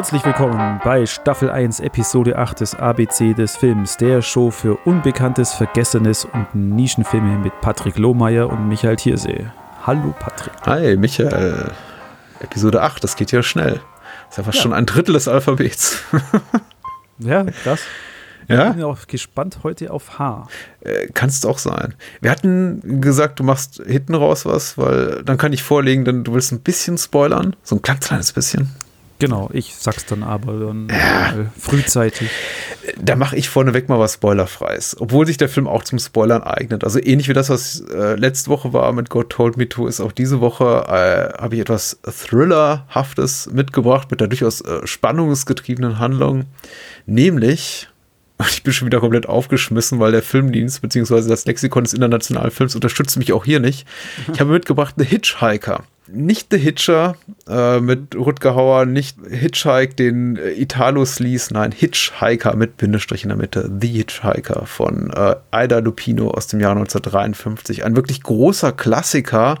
Herzlich 0.00 0.24
willkommen 0.24 0.80
bei 0.82 1.04
Staffel 1.04 1.50
1, 1.50 1.80
Episode 1.80 2.38
8 2.38 2.60
des 2.60 2.74
ABC 2.74 3.34
des 3.34 3.54
Films, 3.54 3.98
der 3.98 4.22
Show 4.22 4.50
für 4.50 4.78
Unbekanntes, 4.86 5.52
Vergessenes 5.52 6.24
und 6.24 6.54
Nischenfilme 6.54 7.36
mit 7.36 7.52
Patrick 7.60 7.98
Lohmeier 7.98 8.48
und 8.48 8.66
Michael 8.66 8.96
Thiersee. 8.96 9.44
Hallo 9.86 10.14
Patrick. 10.18 10.54
Hi 10.64 10.96
Michael. 10.96 11.72
Episode 12.40 12.80
8, 12.80 13.04
das 13.04 13.14
geht 13.14 13.30
ja 13.30 13.42
schnell. 13.42 13.74
Das 13.74 14.30
ist 14.30 14.36
ja 14.38 14.44
fast 14.44 14.56
ja. 14.56 14.62
schon 14.62 14.72
ein 14.72 14.86
Drittel 14.86 15.12
des 15.12 15.28
Alphabets. 15.28 16.02
ja, 17.18 17.44
krass. 17.44 17.82
Ja? 18.48 18.70
Ich 18.70 18.76
bin 18.76 18.84
auch 18.84 19.06
gespannt 19.06 19.58
heute 19.64 19.90
auf 19.90 20.18
H. 20.18 20.48
Äh, 20.80 21.08
Kannst 21.12 21.44
auch 21.44 21.58
sein. 21.58 21.92
Wir 22.22 22.30
hatten 22.30 23.02
gesagt, 23.02 23.38
du 23.38 23.44
machst 23.44 23.82
hinten 23.86 24.14
raus 24.14 24.46
was, 24.46 24.78
weil 24.78 25.22
dann 25.24 25.36
kann 25.36 25.52
ich 25.52 25.62
vorlegen, 25.62 26.06
denn 26.06 26.24
du 26.24 26.32
willst 26.32 26.52
ein 26.52 26.60
bisschen 26.60 26.96
spoilern. 26.96 27.54
So 27.62 27.76
ein 27.76 27.82
ganz 27.82 28.06
kleines 28.06 28.32
bisschen. 28.32 28.70
Genau, 29.20 29.50
ich 29.52 29.74
sag's 29.76 30.06
dann 30.06 30.22
aber 30.22 30.54
dann 30.54 30.88
ja. 30.88 31.28
äh, 31.28 31.44
frühzeitig. 31.58 32.30
Da 32.98 33.16
mache 33.16 33.36
ich 33.36 33.50
vorneweg 33.50 33.88
mal 33.88 33.98
was 33.98 34.14
Spoilerfreies, 34.14 34.96
obwohl 34.98 35.26
sich 35.26 35.36
der 35.36 35.50
Film 35.50 35.68
auch 35.68 35.84
zum 35.84 35.98
Spoilern 35.98 36.42
eignet. 36.42 36.84
Also 36.84 36.98
ähnlich 36.98 37.28
wie 37.28 37.34
das, 37.34 37.50
was 37.50 37.80
äh, 37.80 38.14
letzte 38.14 38.48
Woche 38.48 38.72
war 38.72 38.92
mit 38.92 39.10
God 39.10 39.28
Told 39.28 39.58
Me 39.58 39.68
To, 39.68 39.86
ist 39.86 40.00
auch 40.00 40.12
diese 40.12 40.40
Woche 40.40 40.64
äh, 40.88 41.40
habe 41.40 41.54
ich 41.54 41.60
etwas 41.60 42.00
Thrillerhaftes 42.02 43.50
mitgebracht 43.52 44.10
mit 44.10 44.20
der 44.20 44.28
durchaus 44.28 44.62
äh, 44.62 44.86
spannungsgetriebenen 44.86 45.98
Handlung, 45.98 46.46
nämlich 47.04 47.88
ich 48.50 48.62
bin 48.62 48.72
schon 48.72 48.86
wieder 48.86 49.00
komplett 49.00 49.28
aufgeschmissen, 49.28 50.00
weil 50.00 50.12
der 50.12 50.22
Filmdienst 50.22 50.80
bzw. 50.80 51.28
das 51.28 51.44
Lexikon 51.44 51.84
des 51.84 51.92
internationalen 51.92 52.50
Films 52.50 52.74
unterstützt 52.74 53.18
mich 53.18 53.34
auch 53.34 53.44
hier 53.44 53.60
nicht. 53.60 53.86
Ich 54.32 54.40
habe 54.40 54.50
mitgebracht 54.50 54.94
The 54.96 55.04
Hitchhiker 55.04 55.84
nicht 56.12 56.48
The 56.50 56.58
Hitcher 56.58 57.16
äh, 57.48 57.80
mit 57.80 58.14
Rutger 58.16 58.54
Hauer, 58.54 58.86
nicht 58.86 59.16
Hitchhike, 59.28 59.94
den 59.94 60.36
äh, 60.36 60.50
Italo-Sleaze, 60.52 61.52
nein, 61.52 61.72
Hitchhiker 61.72 62.56
mit 62.56 62.76
Bindestrich 62.76 63.22
in 63.22 63.28
der 63.28 63.38
Mitte, 63.38 63.70
The 63.80 63.88
Hitchhiker 63.88 64.66
von 64.66 65.10
äh, 65.10 65.36
Ida 65.52 65.78
Lupino 65.78 66.30
aus 66.30 66.46
dem 66.46 66.60
Jahr 66.60 66.72
1953. 66.72 67.84
Ein 67.84 67.96
wirklich 67.96 68.22
großer 68.22 68.72
Klassiker 68.72 69.58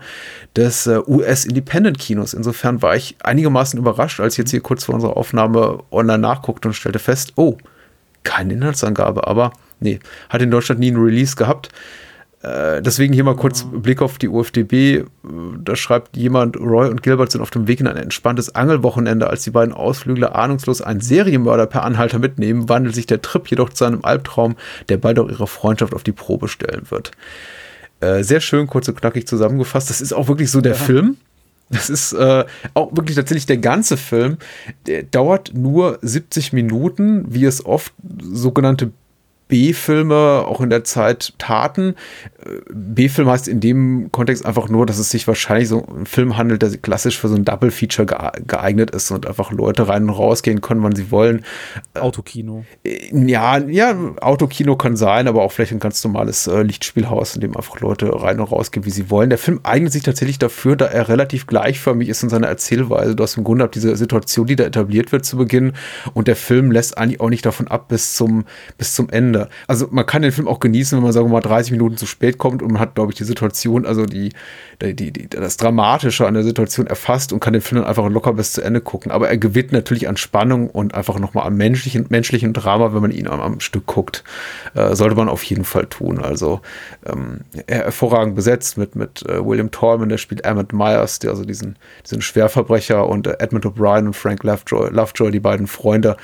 des 0.56 0.86
äh, 0.86 1.00
US-Independent-Kinos. 1.06 2.34
Insofern 2.34 2.82
war 2.82 2.96
ich 2.96 3.16
einigermaßen 3.22 3.78
überrascht, 3.78 4.20
als 4.20 4.34
ich 4.34 4.38
jetzt 4.38 4.50
hier 4.50 4.60
kurz 4.60 4.84
vor 4.84 4.94
unserer 4.94 5.16
Aufnahme 5.16 5.80
online 5.90 6.18
nachguckte 6.18 6.68
und 6.68 6.74
stellte 6.74 6.98
fest, 6.98 7.32
oh, 7.36 7.56
keine 8.22 8.54
Inhaltsangabe, 8.54 9.26
aber 9.26 9.52
nee, 9.80 10.00
hat 10.28 10.42
in 10.42 10.50
Deutschland 10.50 10.80
nie 10.80 10.88
einen 10.88 11.02
Release 11.02 11.36
gehabt. 11.36 11.70
Äh, 12.42 12.80
deswegen 12.80 13.12
hier 13.12 13.24
mal 13.24 13.36
kurz 13.36 13.66
Blick 13.70 14.00
auf 14.00 14.16
die 14.18 14.28
UFDB. 14.28 15.04
Da 15.62 15.76
schreibt 15.76 16.16
jemand, 16.16 16.58
Roy 16.58 16.88
und 16.88 17.02
Gilbert 17.02 17.30
sind 17.30 17.42
auf 17.42 17.50
dem 17.50 17.68
Weg 17.68 17.80
in 17.80 17.86
ein 17.86 17.96
entspanntes 17.96 18.54
Angelwochenende. 18.54 19.28
Als 19.28 19.44
die 19.44 19.50
beiden 19.50 19.74
Ausflügler 19.74 20.34
ahnungslos 20.34 20.80
einen 20.80 21.00
Serienmörder 21.00 21.66
per 21.66 21.84
Anhalter 21.84 22.18
mitnehmen, 22.18 22.68
wandelt 22.68 22.94
sich 22.94 23.06
der 23.06 23.20
Trip 23.20 23.46
jedoch 23.48 23.70
zu 23.70 23.84
einem 23.84 24.04
Albtraum, 24.04 24.56
der 24.88 24.96
bald 24.96 25.18
auch 25.18 25.28
ihre 25.28 25.46
Freundschaft 25.46 25.94
auf 25.94 26.02
die 26.02 26.12
Probe 26.12 26.48
stellen 26.48 26.90
wird. 26.90 27.10
Äh, 28.00 28.24
sehr 28.24 28.40
schön, 28.40 28.66
kurz 28.66 28.88
und 28.88 28.98
knackig 28.98 29.26
zusammengefasst. 29.26 29.90
Das 29.90 30.00
ist 30.00 30.14
auch 30.14 30.28
wirklich 30.28 30.50
so 30.50 30.62
der 30.62 30.72
ja. 30.72 30.78
Film. 30.78 31.18
Das 31.68 31.88
ist 31.88 32.14
äh, 32.14 32.44
auch 32.74 32.96
wirklich 32.96 33.16
tatsächlich 33.16 33.46
der 33.46 33.58
ganze 33.58 33.96
Film. 33.96 34.38
Der 34.86 35.04
dauert 35.04 35.52
nur 35.54 35.98
70 36.02 36.52
Minuten, 36.52 37.26
wie 37.28 37.44
es 37.44 37.64
oft 37.64 37.92
sogenannte 38.20 38.90
B-Filme 39.50 40.44
auch 40.46 40.60
in 40.60 40.70
der 40.70 40.84
Zeit 40.84 41.34
taten. 41.38 41.96
B-Film 42.72 43.28
heißt 43.28 43.48
in 43.48 43.60
dem 43.60 44.10
Kontext 44.12 44.46
einfach 44.46 44.68
nur, 44.68 44.86
dass 44.86 44.98
es 44.98 45.10
sich 45.10 45.26
wahrscheinlich 45.26 45.68
so 45.68 45.84
ein 45.86 46.06
Film 46.06 46.38
handelt, 46.38 46.62
der 46.62 46.70
klassisch 46.78 47.18
für 47.18 47.28
so 47.28 47.34
ein 47.34 47.44
Double-Feature 47.44 48.06
geeignet 48.46 48.92
ist 48.92 49.10
und 49.10 49.26
einfach 49.26 49.52
Leute 49.52 49.88
rein 49.88 50.04
und 50.04 50.10
rausgehen 50.10 50.60
können, 50.60 50.82
wann 50.82 50.94
sie 50.94 51.10
wollen. 51.10 51.44
Autokino. 51.94 52.64
Äh, 52.84 53.10
ja, 53.12 53.58
ja, 53.58 53.94
Autokino 54.20 54.76
kann 54.76 54.96
sein, 54.96 55.28
aber 55.28 55.42
auch 55.42 55.52
vielleicht 55.52 55.72
ein 55.72 55.80
ganz 55.80 56.02
normales 56.02 56.46
äh, 56.46 56.62
Lichtspielhaus, 56.62 57.34
in 57.34 57.42
dem 57.42 57.56
einfach 57.56 57.80
Leute 57.80 58.10
rein 58.22 58.40
und 58.40 58.50
rausgehen, 58.50 58.86
wie 58.86 58.90
sie 58.90 59.10
wollen. 59.10 59.28
Der 59.28 59.38
Film 59.38 59.60
eignet 59.64 59.92
sich 59.92 60.02
tatsächlich 60.02 60.38
dafür, 60.38 60.76
da 60.76 60.86
er 60.86 61.08
relativ 61.08 61.46
gleichförmig 61.46 62.08
ist 62.08 62.22
in 62.22 62.28
seiner 62.30 62.46
Erzählweise. 62.46 63.16
Du 63.16 63.22
hast 63.22 63.36
im 63.36 63.44
Grunde 63.44 63.68
diese 63.68 63.96
Situation, 63.96 64.46
die 64.46 64.56
da 64.56 64.64
etabliert 64.64 65.12
wird 65.12 65.24
zu 65.24 65.36
Beginn 65.36 65.72
und 66.14 66.28
der 66.28 66.36
Film 66.36 66.70
lässt 66.70 66.96
eigentlich 66.96 67.20
auch 67.20 67.30
nicht 67.30 67.44
davon 67.44 67.68
ab 67.68 67.88
bis 67.88 68.14
zum, 68.14 68.44
bis 68.78 68.94
zum 68.94 69.10
Ende. 69.10 69.39
Also 69.66 69.88
man 69.90 70.06
kann 70.06 70.22
den 70.22 70.32
Film 70.32 70.48
auch 70.48 70.60
genießen, 70.60 70.96
wenn 70.96 71.02
man, 71.02 71.12
sagen 71.12 71.26
wir 71.26 71.32
mal, 71.32 71.40
30 71.40 71.72
Minuten 71.72 71.96
zu 71.96 72.06
spät 72.06 72.38
kommt 72.38 72.62
und 72.62 72.72
man 72.72 72.80
hat, 72.80 72.94
glaube 72.94 73.12
ich, 73.12 73.18
die 73.18 73.24
Situation, 73.24 73.86
also 73.86 74.06
die, 74.06 74.30
die, 74.82 74.94
die, 74.94 75.28
das 75.28 75.56
Dramatische 75.56 76.26
an 76.26 76.34
der 76.34 76.42
Situation 76.42 76.86
erfasst 76.86 77.32
und 77.32 77.40
kann 77.40 77.52
den 77.52 77.62
Film 77.62 77.80
dann 77.80 77.88
einfach 77.88 78.08
locker 78.08 78.32
bis 78.32 78.52
zu 78.52 78.62
Ende 78.62 78.80
gucken. 78.80 79.12
Aber 79.12 79.28
er 79.28 79.38
gewinnt 79.38 79.72
natürlich 79.72 80.08
an 80.08 80.16
Spannung 80.16 80.70
und 80.70 80.94
einfach 80.94 81.18
nochmal 81.18 81.46
am 81.46 81.56
menschlichen, 81.56 82.06
menschlichen 82.08 82.52
Drama, 82.52 82.94
wenn 82.94 83.02
man 83.02 83.10
ihn 83.10 83.26
am, 83.26 83.40
am 83.40 83.60
Stück 83.60 83.86
guckt. 83.86 84.24
Äh, 84.74 84.94
sollte 84.94 85.16
man 85.16 85.28
auf 85.28 85.42
jeden 85.44 85.64
Fall 85.64 85.86
tun. 85.86 86.20
Also 86.20 86.60
ähm, 87.06 87.40
hervorragend 87.68 88.34
besetzt 88.34 88.78
mit, 88.78 88.96
mit 88.96 89.24
äh, 89.28 89.44
William 89.44 89.70
Tallman, 89.70 90.08
der 90.08 90.18
spielt 90.18 90.44
Emmett 90.44 90.72
Myers, 90.72 91.18
der 91.18 91.30
also 91.30 91.44
diesen, 91.44 91.76
diesen 92.04 92.22
Schwerverbrecher 92.22 93.08
und 93.08 93.26
äh, 93.26 93.36
Edmund 93.38 93.64
O'Brien 93.64 94.06
und 94.06 94.16
Frank 94.16 94.42
Lovejoy, 94.44 94.90
Lovejoy, 94.90 95.30
die 95.30 95.40
beiden 95.40 95.66
Freunde, 95.66 96.16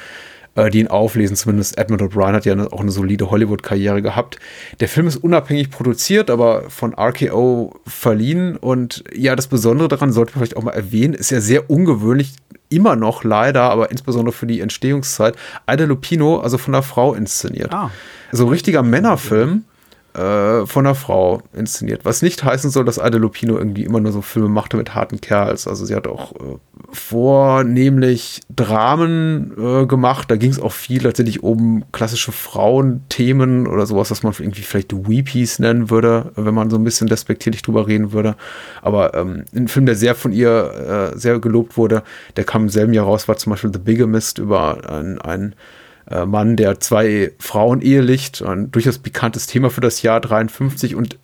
äh, 0.56 0.71
die 0.71 0.81
ihn 0.81 0.89
auflesen. 0.89 1.37
Zumindest 1.37 1.78
Edmund 1.78 2.03
O'Brien 2.03 2.33
hat 2.33 2.44
ja 2.44 2.55
auch 2.72 2.81
eine 2.81 2.91
solide 2.91 3.31
Hollywood-Karriere 3.31 4.03
gehabt. 4.03 4.39
Der 4.81 4.89
Film 4.89 5.06
ist 5.06 5.17
unabhängig 5.17 5.71
produziert, 5.71 6.31
aber 6.31 6.69
von 6.69 6.94
RKO 6.94 7.78
verliehen. 7.87 8.56
Und 8.56 9.05
ja, 9.15 9.37
das 9.37 9.47
Besondere 9.47 9.89
daran 9.89 10.12
sollte 10.12 10.33
man 10.33 10.41
vielleicht 10.41 10.56
auch 10.56 10.62
mal 10.62 10.72
erwähnen, 10.72 11.15
ist 11.15 11.31
ja 11.31 11.41
sehr 11.41 11.71
ungewöhnlich, 11.71 12.34
immer 12.69 12.97
noch 12.97 13.22
leider, 13.22 13.62
aber 13.62 13.91
insbesondere 13.93 14.33
für 14.33 14.47
die 14.47 14.61
Entstehungszeit, 14.61 15.37
Ida 15.71 15.84
Lupino, 15.84 16.41
also 16.41 16.59
von 16.59 16.75
einer 16.75 16.83
Frau 16.83 17.15
inszeniert. 17.15 17.73
Ah. 17.73 17.91
So 18.33 18.47
ein 18.47 18.50
richtiger 18.50 18.83
Männerfilm 18.83 19.65
äh, 20.16 20.66
von 20.66 20.87
einer 20.87 20.94
Frau 20.94 21.43
inszeniert. 21.53 22.04
Was 22.04 22.22
nicht 22.22 22.43
heißen 22.43 22.71
soll, 22.71 22.84
dass 22.84 22.97
Ida 22.97 23.19
Lupino 23.19 23.59
irgendwie 23.59 23.84
immer 23.84 24.00
nur 24.00 24.12
so 24.12 24.22
Filme 24.22 24.49
machte 24.49 24.77
mit 24.77 24.94
harten 24.94 25.21
Kerls. 25.21 25.69
Also 25.69 25.84
sie 25.84 25.94
hat 25.94 26.06
auch 26.06 26.32
äh, 26.32 26.56
vornehmlich 26.91 28.41
Dramen 28.55 29.53
äh, 29.59 29.87
gemacht. 29.87 30.31
Da 30.31 30.37
ging 30.37 30.50
es 30.50 30.60
auch 30.60 30.72
viel 30.72 31.03
tatsächlich 31.03 31.43
um 31.43 31.84
klassische 31.93 32.32
Frauenthemen 32.32 33.66
oder 33.66 33.87
sowas, 33.87 34.10
was 34.10 34.22
man 34.22 34.32
irgendwie 34.38 34.62
vielleicht 34.62 34.94
Weepies 34.94 35.59
nennen 35.59 35.91
würde, 35.91 36.32
wenn 36.37 36.55
man 36.55 36.71
so 36.71 36.76
ein 36.76 36.84
bisschen 36.84 37.09
despektierlich 37.09 37.62
drüber 37.62 37.87
reden 37.87 38.12
würde. 38.12 38.37
Aber 38.81 39.15
ähm, 39.15 39.44
ein 39.55 39.69
Film, 39.69 39.87
der 39.87 39.97
sehr 39.97 40.15
von 40.15 40.32
ihr 40.32 41.12
äh, 41.15 41.19
sehr 41.19 41.38
gelobt 41.41 41.76
wurde, 41.76 42.03
der 42.37 42.44
kam 42.44 42.62
im 42.62 42.69
selben 42.71 42.94
Jahr 42.94 43.05
raus, 43.05 43.28
war 43.28 43.37
zum 43.37 43.50
Beispiel 43.50 43.72
The 43.72 43.81
Bigamist 43.81 44.38
über 44.38 44.88
einen, 44.88 45.19
einen 45.21 45.53
äh, 45.53 45.56
Mann, 46.09 46.56
der 46.56 46.78
zwei 46.78 47.33
Frauen 47.39 47.81
ehelicht, 47.81 48.41
ein 48.43 48.71
durchaus 48.71 48.99
bekanntes 48.99 49.49
Thema 49.49 49.71
für 49.71 49.81
das 49.81 50.03
Jahr 50.03 50.21
53 50.21 50.94
und 50.94 51.19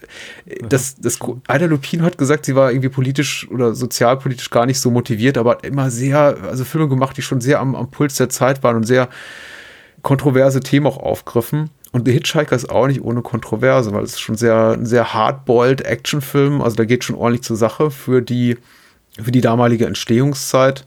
äh, 0.44 0.56
das, 0.68 0.96
das 0.96 1.20
Ada 1.46 1.66
Lupino 1.66 2.04
hat 2.04 2.18
gesagt, 2.18 2.46
sie 2.46 2.56
war 2.56 2.72
irgendwie 2.72 2.88
politisch 2.88 3.48
oder 3.50 3.74
sozialpolitisch 3.74 4.50
gar 4.50 4.66
nicht 4.66 4.80
so 4.80 4.90
motiviert, 4.90 5.38
aber 5.38 5.52
hat 5.52 5.64
immer 5.64 5.90
sehr, 5.90 6.36
also 6.48 6.64
Filme 6.64 6.88
gemacht, 6.88 7.16
die 7.16 7.22
schon 7.22 7.40
sehr 7.40 7.60
am, 7.60 7.76
am 7.76 7.90
Puls 7.92 8.16
der 8.16 8.28
Zeit 8.28 8.64
waren 8.64 8.76
und 8.76 8.84
sehr 8.84 9.08
kontroverse 10.02 10.58
Themen 10.58 10.86
auch 10.86 10.98
aufgriffen. 10.98 11.70
Und 11.92 12.06
The 12.06 12.12
Hitchhiker 12.12 12.56
ist 12.56 12.70
auch 12.70 12.88
nicht 12.88 13.02
ohne 13.02 13.22
Kontroverse, 13.22 13.92
weil 13.92 14.02
es 14.02 14.12
ist 14.12 14.20
schon 14.20 14.36
sehr, 14.36 14.72
ein 14.72 14.86
sehr 14.86 15.14
hardboiled 15.14 15.82
Actionfilm, 15.82 16.60
also 16.60 16.74
da 16.74 16.84
geht 16.84 17.04
schon 17.04 17.16
ordentlich 17.16 17.42
zur 17.42 17.56
Sache 17.56 17.92
für 17.92 18.20
die, 18.20 18.56
für 19.22 19.30
die 19.30 19.42
damalige 19.42 19.86
Entstehungszeit. 19.86 20.84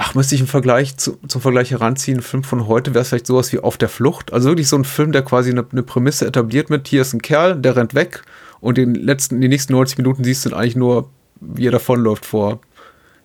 Ach, 0.00 0.14
müsste 0.14 0.36
ich 0.36 0.40
einen 0.40 0.48
Vergleich 0.48 0.96
zu, 0.96 1.18
zum 1.26 1.40
Vergleich 1.40 1.72
heranziehen, 1.72 2.18
ein 2.18 2.22
Film 2.22 2.44
von 2.44 2.68
heute 2.68 2.94
wäre 2.94 3.02
es 3.02 3.08
vielleicht 3.08 3.26
sowas 3.26 3.52
wie 3.52 3.58
Auf 3.58 3.76
der 3.76 3.88
Flucht. 3.88 4.32
Also 4.32 4.48
wirklich 4.48 4.68
so 4.68 4.76
ein 4.76 4.84
Film, 4.84 5.10
der 5.10 5.22
quasi 5.22 5.50
eine, 5.50 5.66
eine 5.72 5.82
Prämisse 5.82 6.24
etabliert 6.24 6.70
mit, 6.70 6.86
hier 6.86 7.02
ist 7.02 7.14
ein 7.14 7.20
Kerl, 7.20 7.56
der 7.56 7.74
rennt 7.74 7.94
weg 7.94 8.22
und 8.60 8.78
den 8.78 8.94
letzten, 8.94 9.40
die 9.40 9.48
nächsten 9.48 9.72
90 9.72 9.98
Minuten 9.98 10.22
siehst 10.22 10.46
du 10.46 10.54
eigentlich 10.54 10.76
nur, 10.76 11.10
wie 11.40 11.66
er 11.66 11.72
davonläuft 11.72 12.24
vor 12.24 12.60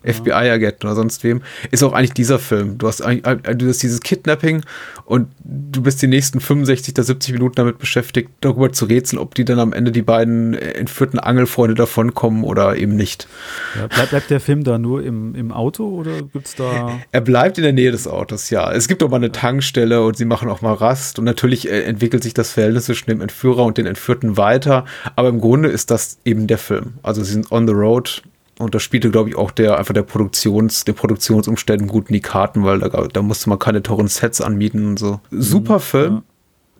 FBI-Agent 0.03 0.83
oder 0.83 0.95
sonst 0.95 1.23
wem, 1.23 1.41
ist 1.71 1.83
auch 1.83 1.93
eigentlich 1.93 2.13
dieser 2.13 2.39
Film. 2.39 2.77
Du 2.77 2.87
hast, 2.87 2.99
du 2.99 3.67
hast 3.67 3.83
dieses 3.83 4.01
Kidnapping 4.01 4.61
und 5.05 5.27
du 5.43 5.81
bist 5.81 6.01
die 6.01 6.07
nächsten 6.07 6.39
65 6.39 6.95
oder 6.95 7.03
70 7.03 7.33
Minuten 7.33 7.55
damit 7.55 7.79
beschäftigt, 7.79 8.29
darüber 8.41 8.71
zu 8.71 8.85
rätseln, 8.85 9.19
ob 9.19 9.35
die 9.35 9.45
dann 9.45 9.59
am 9.59 9.73
Ende 9.73 9.91
die 9.91 10.01
beiden 10.01 10.53
entführten 10.53 11.19
Angelfreunde 11.19 11.75
davonkommen 11.75 12.43
oder 12.43 12.75
eben 12.77 12.95
nicht. 12.95 13.27
Ja, 13.75 13.87
bleibt, 13.87 14.09
bleibt 14.11 14.29
der 14.29 14.39
Film 14.39 14.63
da 14.63 14.77
nur 14.77 15.03
im, 15.03 15.35
im 15.35 15.51
Auto 15.51 15.87
oder 15.87 16.21
gibt 16.21 16.47
es 16.47 16.55
da. 16.55 16.99
Er 17.11 17.21
bleibt 17.21 17.57
in 17.57 17.63
der 17.63 17.73
Nähe 17.73 17.91
des 17.91 18.07
Autos, 18.07 18.49
ja. 18.49 18.71
Es 18.71 18.87
gibt 18.87 19.03
auch 19.03 19.09
mal 19.09 19.17
eine 19.17 19.31
Tankstelle 19.31 20.03
und 20.03 20.17
sie 20.17 20.25
machen 20.25 20.49
auch 20.49 20.61
mal 20.61 20.73
Rast 20.73 21.19
und 21.19 21.25
natürlich 21.25 21.69
äh, 21.69 21.83
entwickelt 21.83 22.23
sich 22.23 22.33
das 22.33 22.51
Verhältnis 22.51 22.85
zwischen 22.85 23.09
dem 23.09 23.21
Entführer 23.21 23.63
und 23.63 23.77
den 23.77 23.85
Entführten 23.85 24.37
weiter, 24.37 24.85
aber 25.15 25.29
im 25.29 25.41
Grunde 25.41 25.69
ist 25.69 25.91
das 25.91 26.17
eben 26.25 26.47
der 26.47 26.57
Film. 26.57 26.93
Also 27.03 27.23
sie 27.23 27.33
sind 27.33 27.51
on 27.51 27.67
the 27.67 27.73
road 27.73 28.23
und 28.59 28.75
da 28.75 28.79
spielte, 28.79 29.09
glaube 29.09 29.29
ich, 29.29 29.35
auch 29.35 29.51
der 29.51 29.77
einfach 29.77 29.93
der 29.93 30.03
Produktions, 30.03 30.85
der 30.85 30.93
Produktionsumständen 30.93 31.87
gut 31.87 32.09
in 32.09 32.13
die 32.13 32.21
Karten, 32.21 32.63
weil 32.63 32.79
da, 32.79 33.07
da 33.11 33.21
musste 33.21 33.49
man 33.49 33.59
keine 33.59 33.81
teuren 33.81 34.07
Sets 34.07 34.41
anmieten 34.41 34.85
und 34.85 34.99
so. 34.99 35.19
Super 35.31 35.75
mhm, 35.75 35.81
Film. 35.81 36.13
Ja. 36.13 36.23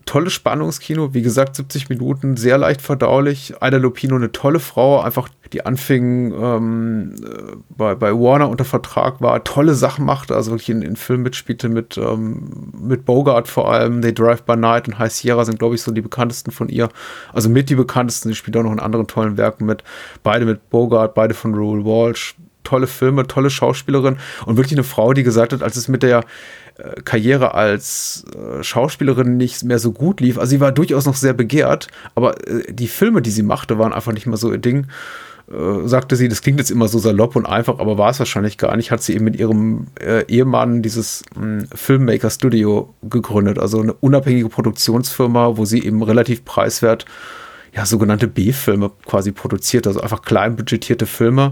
Tolles 0.04 0.32
Spannungskino. 0.32 1.14
Wie 1.14 1.22
gesagt, 1.22 1.56
70 1.56 1.88
Minuten, 1.88 2.36
sehr 2.36 2.58
leicht 2.58 2.82
verdaulich. 2.82 3.54
Aida 3.60 3.78
Lupino, 3.78 4.16
eine 4.16 4.32
tolle 4.32 4.60
Frau, 4.60 5.00
einfach 5.00 5.28
die 5.52 5.64
anfing 5.64 6.32
ähm, 6.32 7.14
äh, 7.22 7.56
bei, 7.70 7.94
bei 7.94 8.12
Warner 8.12 8.48
unter 8.48 8.64
Vertrag 8.64 9.20
war, 9.20 9.44
tolle 9.44 9.74
Sachen 9.74 10.04
machte, 10.04 10.34
also 10.34 10.50
wirklich 10.50 10.70
in, 10.70 10.82
in 10.82 10.96
Filmen 10.96 11.22
mitspielte 11.22 11.68
mit, 11.68 11.96
ähm, 11.96 12.72
mit 12.78 13.04
Bogart 13.04 13.48
vor 13.48 13.72
allem. 13.72 14.02
They 14.02 14.12
Drive 14.12 14.42
by 14.42 14.56
Night 14.56 14.88
und 14.88 14.98
High 14.98 15.12
Sierra 15.12 15.44
sind, 15.44 15.58
glaube 15.58 15.74
ich, 15.74 15.82
so 15.82 15.92
die 15.92 16.00
bekanntesten 16.00 16.50
von 16.50 16.68
ihr. 16.68 16.88
Also 17.32 17.48
mit 17.48 17.70
die 17.70 17.76
bekanntesten. 17.76 18.28
Sie 18.28 18.34
spielt 18.34 18.56
auch 18.56 18.62
noch 18.62 18.72
in 18.72 18.80
anderen 18.80 19.06
tollen 19.06 19.36
Werken 19.36 19.66
mit. 19.66 19.84
Beide 20.22 20.44
mit 20.44 20.70
Bogart, 20.70 21.14
beide 21.14 21.34
von 21.34 21.54
Rule 21.54 21.84
Walsh. 21.84 22.34
Tolle 22.64 22.86
Filme, 22.86 23.26
tolle 23.26 23.50
Schauspielerin 23.50 24.16
und 24.46 24.56
wirklich 24.56 24.72
eine 24.72 24.84
Frau, 24.84 25.12
die 25.12 25.22
gesagt 25.22 25.52
hat, 25.52 25.62
als 25.62 25.76
es 25.76 25.86
mit 25.86 26.02
der 26.02 26.24
Karriere 27.04 27.54
als 27.54 28.24
äh, 28.34 28.62
Schauspielerin 28.62 29.36
nicht 29.36 29.62
mehr 29.62 29.78
so 29.78 29.92
gut 29.92 30.20
lief. 30.20 30.38
Also 30.38 30.50
sie 30.50 30.60
war 30.60 30.72
durchaus 30.72 31.06
noch 31.06 31.14
sehr 31.14 31.32
begehrt, 31.32 31.88
aber 32.14 32.46
äh, 32.48 32.72
die 32.72 32.88
Filme, 32.88 33.22
die 33.22 33.30
sie 33.30 33.42
machte, 33.42 33.78
waren 33.78 33.92
einfach 33.92 34.12
nicht 34.12 34.26
mehr 34.26 34.36
so 34.36 34.50
ihr 34.50 34.58
Ding. 34.58 34.86
Äh, 35.50 35.86
sagte 35.86 36.16
sie, 36.16 36.28
das 36.28 36.42
klingt 36.42 36.58
jetzt 36.58 36.70
immer 36.70 36.88
so 36.88 36.98
salopp 36.98 37.36
und 37.36 37.46
einfach, 37.46 37.78
aber 37.78 37.98
war 37.98 38.10
es 38.10 38.18
wahrscheinlich 38.18 38.58
gar 38.58 38.76
nicht, 38.76 38.90
hat 38.90 39.02
sie 39.02 39.14
eben 39.14 39.24
mit 39.24 39.36
ihrem 39.36 39.86
äh, 40.00 40.24
Ehemann 40.26 40.82
dieses 40.82 41.22
hm, 41.34 41.66
Filmmaker 41.72 42.30
Studio 42.30 42.94
gegründet, 43.02 43.58
also 43.58 43.80
eine 43.80 43.92
unabhängige 43.92 44.48
Produktionsfirma, 44.48 45.56
wo 45.56 45.64
sie 45.64 45.84
eben 45.84 46.02
relativ 46.02 46.44
preiswert 46.44 47.04
ja 47.74 47.84
sogenannte 47.84 48.28
B-Filme 48.28 48.90
quasi 49.04 49.32
produziert, 49.32 49.86
also 49.86 50.00
einfach 50.00 50.22
klein 50.22 50.56
budgetierte 50.56 51.06
Filme 51.06 51.50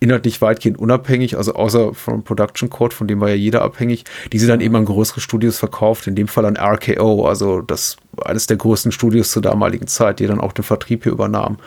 inhaltlich 0.00 0.42
weitgehend 0.42 0.78
unabhängig, 0.78 1.36
also 1.36 1.54
außer 1.54 1.94
vom 1.94 2.22
Production 2.22 2.70
Code, 2.70 2.94
von 2.94 3.06
dem 3.06 3.20
war 3.20 3.28
ja 3.28 3.34
jeder 3.34 3.62
abhängig, 3.62 4.04
die 4.32 4.38
sie 4.38 4.46
dann 4.46 4.60
eben 4.60 4.76
an 4.76 4.84
größere 4.84 5.20
Studios 5.20 5.58
verkauft, 5.58 6.06
in 6.06 6.14
dem 6.14 6.28
Fall 6.28 6.44
an 6.44 6.56
RKO, 6.56 7.26
also 7.26 7.60
das 7.62 7.96
eines 8.24 8.46
der 8.46 8.56
größten 8.56 8.92
Studios 8.92 9.30
zur 9.30 9.42
damaligen 9.42 9.86
Zeit, 9.86 10.20
die 10.20 10.26
dann 10.26 10.40
auch 10.40 10.52
den 10.52 10.64
Vertrieb 10.64 11.04
hier 11.04 11.12
übernahmen 11.12 11.58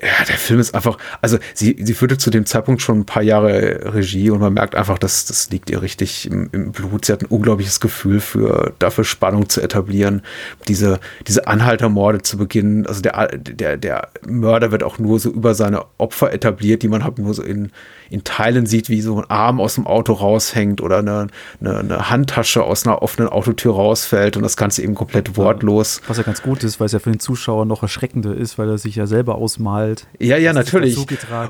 ja, 0.00 0.24
der 0.26 0.36
Film 0.36 0.58
ist 0.58 0.74
einfach, 0.74 0.98
also 1.22 1.38
sie, 1.54 1.76
sie 1.80 1.94
führte 1.94 2.18
zu 2.18 2.30
dem 2.30 2.46
Zeitpunkt 2.46 2.82
schon 2.82 3.00
ein 3.00 3.06
paar 3.06 3.22
Jahre 3.22 3.94
Regie 3.94 4.30
und 4.30 4.40
man 4.40 4.52
merkt 4.52 4.74
einfach, 4.74 4.98
dass 4.98 5.24
das 5.24 5.50
liegt 5.50 5.70
ihr 5.70 5.82
richtig 5.82 6.28
im, 6.28 6.50
im 6.52 6.72
Blut. 6.72 7.04
Sie 7.04 7.12
hat 7.12 7.22
ein 7.22 7.26
unglaubliches 7.26 7.78
Gefühl 7.78 8.20
für, 8.20 8.72
dafür 8.80 9.04
Spannung 9.04 9.48
zu 9.48 9.60
etablieren, 9.60 10.22
diese, 10.66 10.98
diese 11.28 11.46
Anhaltermorde 11.46 12.22
zu 12.22 12.36
beginnen. 12.36 12.86
Also 12.86 13.02
der, 13.02 13.28
der, 13.38 13.76
der 13.76 14.08
Mörder 14.26 14.72
wird 14.72 14.82
auch 14.82 14.98
nur 14.98 15.20
so 15.20 15.30
über 15.30 15.54
seine 15.54 15.84
Opfer 15.98 16.32
etabliert, 16.32 16.82
die 16.82 16.88
man 16.88 17.04
halt 17.04 17.18
nur 17.18 17.32
so 17.32 17.42
in, 17.42 17.70
in 18.10 18.24
Teilen 18.24 18.66
sieht, 18.66 18.88
wie 18.88 19.00
so 19.00 19.18
ein 19.18 19.30
Arm 19.30 19.60
aus 19.60 19.76
dem 19.76 19.86
Auto 19.86 20.12
raushängt 20.12 20.80
oder 20.80 20.98
eine, 20.98 21.28
eine, 21.60 21.78
eine 21.78 22.10
Handtasche 22.10 22.62
aus 22.62 22.86
einer 22.86 23.02
offenen 23.02 23.28
Autotür 23.28 23.74
rausfällt 23.74 24.36
und 24.36 24.42
das 24.42 24.56
Ganze 24.56 24.82
eben 24.82 24.94
komplett 24.94 25.36
wortlos. 25.36 26.00
Was 26.06 26.18
ja 26.18 26.22
ganz 26.22 26.42
gut 26.42 26.64
ist, 26.64 26.80
weil 26.80 26.86
es 26.86 26.92
ja 26.92 26.98
für 26.98 27.10
den 27.10 27.20
Zuschauer 27.20 27.66
noch 27.66 27.82
erschreckender 27.82 28.34
ist, 28.34 28.58
weil 28.58 28.68
er 28.68 28.78
sich 28.78 28.96
ja 28.96 29.06
selber 29.06 29.36
ausmalt. 29.36 30.06
Ja, 30.18 30.36
ja, 30.36 30.52
natürlich. 30.52 30.96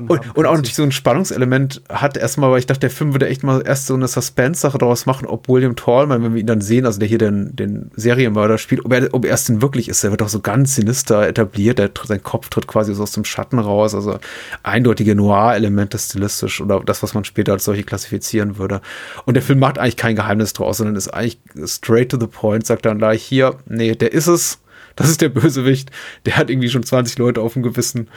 Und, 0.07 0.35
und, 0.35 0.45
auch 0.45 0.53
natürlich 0.53 0.75
so 0.75 0.83
ein 0.83 0.91
Spannungselement 0.91 1.81
hat 1.89 2.17
erstmal, 2.17 2.51
weil 2.51 2.59
ich 2.59 2.67
dachte, 2.67 2.81
der 2.81 2.89
Film 2.89 3.13
würde 3.13 3.27
echt 3.27 3.43
mal 3.43 3.61
erst 3.65 3.87
so 3.87 3.93
eine 3.93 4.07
Suspense-Sache 4.07 4.77
daraus 4.77 5.05
machen, 5.05 5.27
ob 5.27 5.47
William 5.47 5.75
Tallman, 5.75 6.23
wenn 6.23 6.33
wir 6.33 6.41
ihn 6.41 6.47
dann 6.47 6.61
sehen, 6.61 6.85
also 6.85 6.99
der 6.99 7.07
hier 7.07 7.17
den, 7.17 7.55
den 7.55 7.91
Serienmörder 7.95 8.57
spielt, 8.57 8.85
ob 8.85 8.93
er, 8.93 9.13
ob 9.13 9.25
er 9.25 9.33
es 9.33 9.45
denn 9.45 9.61
wirklich 9.61 9.89
ist. 9.89 10.03
Der 10.03 10.11
wird 10.11 10.21
auch 10.21 10.29
so 10.29 10.39
ganz 10.39 10.75
sinister 10.75 11.27
etabliert, 11.27 11.79
der, 11.79 11.91
sein 12.03 12.23
Kopf 12.23 12.49
tritt 12.49 12.67
quasi 12.67 12.93
so 12.93 13.03
aus 13.03 13.11
dem 13.11 13.25
Schatten 13.25 13.59
raus, 13.59 13.95
also 13.95 14.17
eindeutige 14.63 15.15
Noir-Elemente 15.15 15.97
stilistisch 15.97 16.44
Trash 16.45 16.61
oder 16.61 16.79
das, 16.79 17.03
was 17.03 17.13
man 17.13 17.23
später 17.23 17.53
als 17.53 17.65
solche 17.65 17.83
klassifizieren 17.83 18.57
würde. 18.57 18.81
Und 19.25 19.33
der 19.33 19.43
Film 19.43 19.59
macht 19.59 19.79
eigentlich 19.79 19.97
kein 19.97 20.15
Geheimnis 20.15 20.53
draus, 20.53 20.77
sondern 20.77 20.95
ist 20.95 21.09
eigentlich 21.09 21.39
straight 21.65 22.09
to 22.09 22.19
the 22.19 22.27
point, 22.27 22.65
sagt 22.65 22.85
dann 22.85 22.97
gleich 22.97 23.23
hier, 23.23 23.55
nee, 23.67 23.95
der 23.95 24.13
ist 24.13 24.27
es. 24.27 24.59
Das 24.95 25.09
ist 25.09 25.21
der 25.21 25.29
Bösewicht. 25.29 25.91
Der 26.25 26.37
hat 26.37 26.49
irgendwie 26.49 26.69
schon 26.69 26.83
20 26.83 27.17
Leute 27.17 27.41
auf 27.41 27.53
dem 27.53 27.63
Gewissen. 27.63 28.07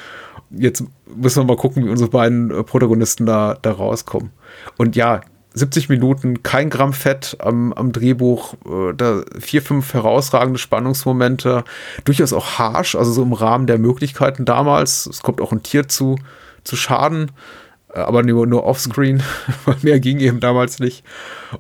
Jetzt 0.51 0.85
müssen 1.13 1.41
wir 1.43 1.45
mal 1.45 1.57
gucken, 1.57 1.85
wie 1.85 1.91
unsere 1.91 2.09
beiden 2.09 2.53
äh, 2.53 2.63
Protagonisten 2.63 3.27
da, 3.27 3.59
da 3.61 3.73
rauskommen. 3.73 4.31
Und 4.77 4.95
ja, 4.95 5.23
70 5.55 5.89
Minuten, 5.89 6.45
kein 6.45 6.71
Gramm 6.71 6.93
Fett 6.93 7.37
am, 7.41 7.73
am 7.73 7.91
Drehbuch, 7.91 8.55
äh, 8.65 8.95
da 8.97 9.23
vier, 9.39 9.61
fünf 9.61 9.93
herausragende 9.93 10.59
Spannungsmomente, 10.59 11.65
durchaus 12.05 12.33
auch 12.33 12.59
harsh, 12.59 12.95
also 12.95 13.11
so 13.11 13.23
im 13.23 13.33
Rahmen 13.33 13.67
der 13.67 13.79
Möglichkeiten 13.79 14.45
damals. 14.45 15.07
Es 15.07 15.21
kommt 15.21 15.41
auch 15.41 15.51
ein 15.51 15.65
Tier 15.65 15.89
zu, 15.89 16.17
zu 16.63 16.77
Schaden. 16.77 17.33
Äh, 17.93 18.01
aber 18.01 18.23
nur, 18.23 18.47
nur 18.47 18.65
offscreen, 18.65 19.23
weil 19.65 19.77
mehr 19.83 20.01
ging 20.01 20.21
eben 20.21 20.41
damals 20.41 20.79
nicht. 20.79 21.05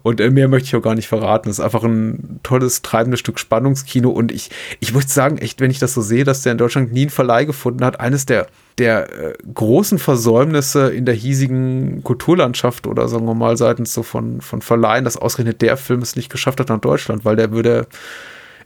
Und 0.03 0.21
äh, 0.21 0.31
mehr 0.31 0.49
möchte 0.49 0.67
ich 0.67 0.77
auch 0.77 0.83
gar 0.83 0.95
nicht 0.95 1.09
verraten. 1.09 1.49
Es 1.49 1.59
ist 1.59 1.65
einfach 1.65 1.85
ein 1.85 2.41
tolles, 2.43 2.83
treibendes 2.83 3.21
Stück 3.21 3.39
Spannungskino. 3.39 4.11
Und 4.11 4.33
ich, 4.33 4.51
ich 4.81 4.93
muss 4.93 5.13
sagen, 5.13 5.39
echt, 5.39 5.61
wenn 5.61 5.71
ich 5.71 5.79
das 5.79 5.95
so 5.95 6.03
sehe, 6.03 6.25
dass 6.25 6.43
der 6.43 6.53
in 6.53 6.59
Deutschland 6.59 6.93
nie 6.93 7.03
einen 7.03 7.11
Verleih 7.11 7.45
gefunden 7.45 7.85
hat, 7.85 8.01
eines 8.01 8.27
der, 8.27 8.47
der 8.79 9.13
äh, 9.13 9.35
großen 9.55 9.99
Versäumnisse 9.99 10.91
in 10.91 11.07
der 11.07 11.15
hiesigen 11.15 12.03
Kulturlandschaft 12.05 12.87
oder 12.87 13.09
sagen 13.09 13.27
wir 13.27 13.35
mal 13.35 13.57
seitens 13.57 13.95
so 13.95 14.03
von, 14.03 14.41
von 14.41 14.61
Verleihen, 14.63 15.05
dass 15.05 15.17
ausgerechnet 15.17 15.63
der 15.63 15.77
Film 15.77 16.03
es 16.03 16.17
nicht 16.17 16.31
geschafft 16.31 16.61
hat 16.61 16.69
nach 16.69 16.81
Deutschland, 16.81 17.25
weil 17.25 17.37
der 17.37 17.53
würde 17.53 17.87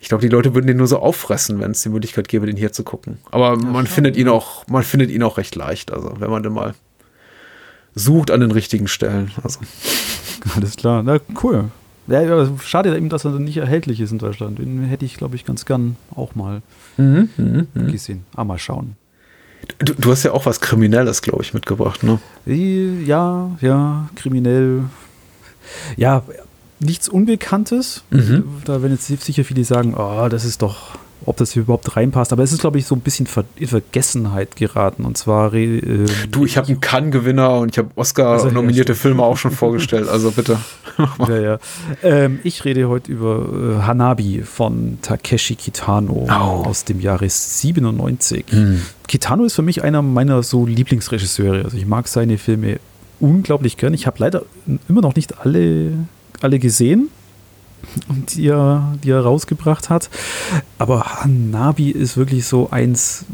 ich 0.00 0.08
glaube, 0.08 0.22
die 0.22 0.28
Leute 0.28 0.52
würden 0.52 0.66
den 0.66 0.78
nur 0.78 0.88
so 0.88 0.98
auffressen, 0.98 1.60
wenn 1.60 1.70
es 1.70 1.82
die 1.82 1.88
Möglichkeit 1.88 2.26
gäbe, 2.26 2.46
den 2.46 2.56
hier 2.56 2.72
zu 2.72 2.82
gucken. 2.82 3.18
Aber 3.30 3.50
ja, 3.50 3.56
man 3.56 3.86
findet 3.86 4.16
ihn 4.16 4.28
auch, 4.28 4.66
man 4.66 4.82
findet 4.82 5.12
ihn 5.12 5.22
auch 5.22 5.38
recht 5.38 5.54
leicht. 5.54 5.92
Also, 5.92 6.14
wenn 6.18 6.28
man 6.28 6.42
den 6.42 6.52
mal 6.52 6.74
sucht 7.94 8.30
an 8.30 8.40
den 8.40 8.50
richtigen 8.50 8.88
Stellen. 8.88 9.30
Also. 9.42 9.60
Alles 10.56 10.76
klar, 10.76 11.02
na 11.02 11.18
cool. 11.42 11.70
Ja, 12.08 12.48
schade 12.64 12.96
eben, 12.96 13.08
dass 13.08 13.24
er 13.24 13.30
nicht 13.38 13.56
erhältlich 13.56 14.00
ist 14.00 14.10
in 14.10 14.18
Deutschland. 14.18 14.58
Den 14.58 14.82
hätte 14.84 15.04
ich, 15.04 15.16
glaube 15.16 15.36
ich, 15.36 15.44
ganz 15.44 15.64
gern 15.64 15.96
auch 16.14 16.34
mal 16.34 16.62
mhm, 16.96 17.28
mh, 17.36 17.64
mh. 17.74 17.92
gesehen. 17.92 18.24
Aber 18.34 18.44
mal 18.46 18.58
schauen. 18.58 18.96
Du, 19.78 19.94
du, 19.94 20.10
hast 20.10 20.24
ja 20.24 20.32
auch 20.32 20.44
was 20.44 20.60
Kriminelles, 20.60 21.22
glaube 21.22 21.42
ich, 21.42 21.54
mitgebracht, 21.54 22.02
ne? 22.02 22.18
Ja, 22.46 23.56
ja, 23.60 24.08
kriminell. 24.16 24.82
Ja, 25.96 26.24
nichts 26.80 27.08
Unbekanntes. 27.08 28.02
Mhm. 28.10 28.44
Da 28.64 28.82
werden 28.82 28.92
jetzt 28.92 29.06
sicher 29.06 29.44
viele 29.44 29.64
sagen, 29.64 29.94
oh, 29.96 30.28
das 30.28 30.44
ist 30.44 30.62
doch 30.62 30.98
ob 31.26 31.36
das 31.36 31.52
hier 31.52 31.62
überhaupt 31.62 31.96
reinpasst. 31.96 32.32
Aber 32.32 32.42
es 32.42 32.52
ist, 32.52 32.60
glaube 32.60 32.78
ich, 32.78 32.86
so 32.86 32.94
ein 32.94 33.00
bisschen 33.00 33.26
in 33.56 33.66
Vergessenheit 33.68 34.56
geraten. 34.56 35.04
Und 35.04 35.16
zwar. 35.16 35.52
Äh, 35.54 36.06
du, 36.30 36.44
ich 36.44 36.56
habe 36.56 36.68
einen 36.68 36.80
Cannes-Gewinner 36.80 37.58
und 37.58 37.70
ich 37.70 37.78
habe 37.78 37.90
Oscar-nominierte 37.94 38.92
also, 38.92 38.98
ja, 38.98 39.02
Filme 39.02 39.22
auch 39.22 39.36
schon 39.36 39.50
vorgestellt. 39.50 40.08
Also 40.08 40.30
bitte. 40.32 40.58
ja, 41.28 41.38
ja. 41.38 41.58
Ähm, 42.02 42.40
ich 42.44 42.64
rede 42.64 42.88
heute 42.88 43.10
über 43.10 43.46
äh, 43.80 43.82
Hanabi 43.82 44.42
von 44.42 44.98
Takeshi 45.02 45.54
Kitano 45.54 46.28
oh. 46.28 46.64
aus 46.66 46.84
dem 46.84 47.00
Jahre 47.00 47.28
97. 47.28 48.44
Mhm. 48.52 48.82
Kitano 49.08 49.44
ist 49.44 49.54
für 49.54 49.62
mich 49.62 49.82
einer 49.82 50.02
meiner 50.02 50.42
so 50.42 50.66
Lieblingsregisseure. 50.66 51.64
Also 51.64 51.76
ich 51.76 51.86
mag 51.86 52.08
seine 52.08 52.38
Filme 52.38 52.78
unglaublich 53.20 53.76
gern. 53.76 53.94
Ich 53.94 54.06
habe 54.06 54.16
leider 54.18 54.42
immer 54.88 55.00
noch 55.00 55.14
nicht 55.14 55.40
alle, 55.40 55.92
alle 56.40 56.58
gesehen 56.58 57.08
die 58.08 58.48
er, 58.48 58.94
die 59.02 59.10
er 59.10 59.20
rausgebracht 59.20 59.90
hat. 59.90 60.10
Aber 60.78 61.22
Hanabi 61.22 61.90
ist 61.90 62.16
wirklich 62.16 62.46
so 62.46 62.70
eins, 62.70 63.24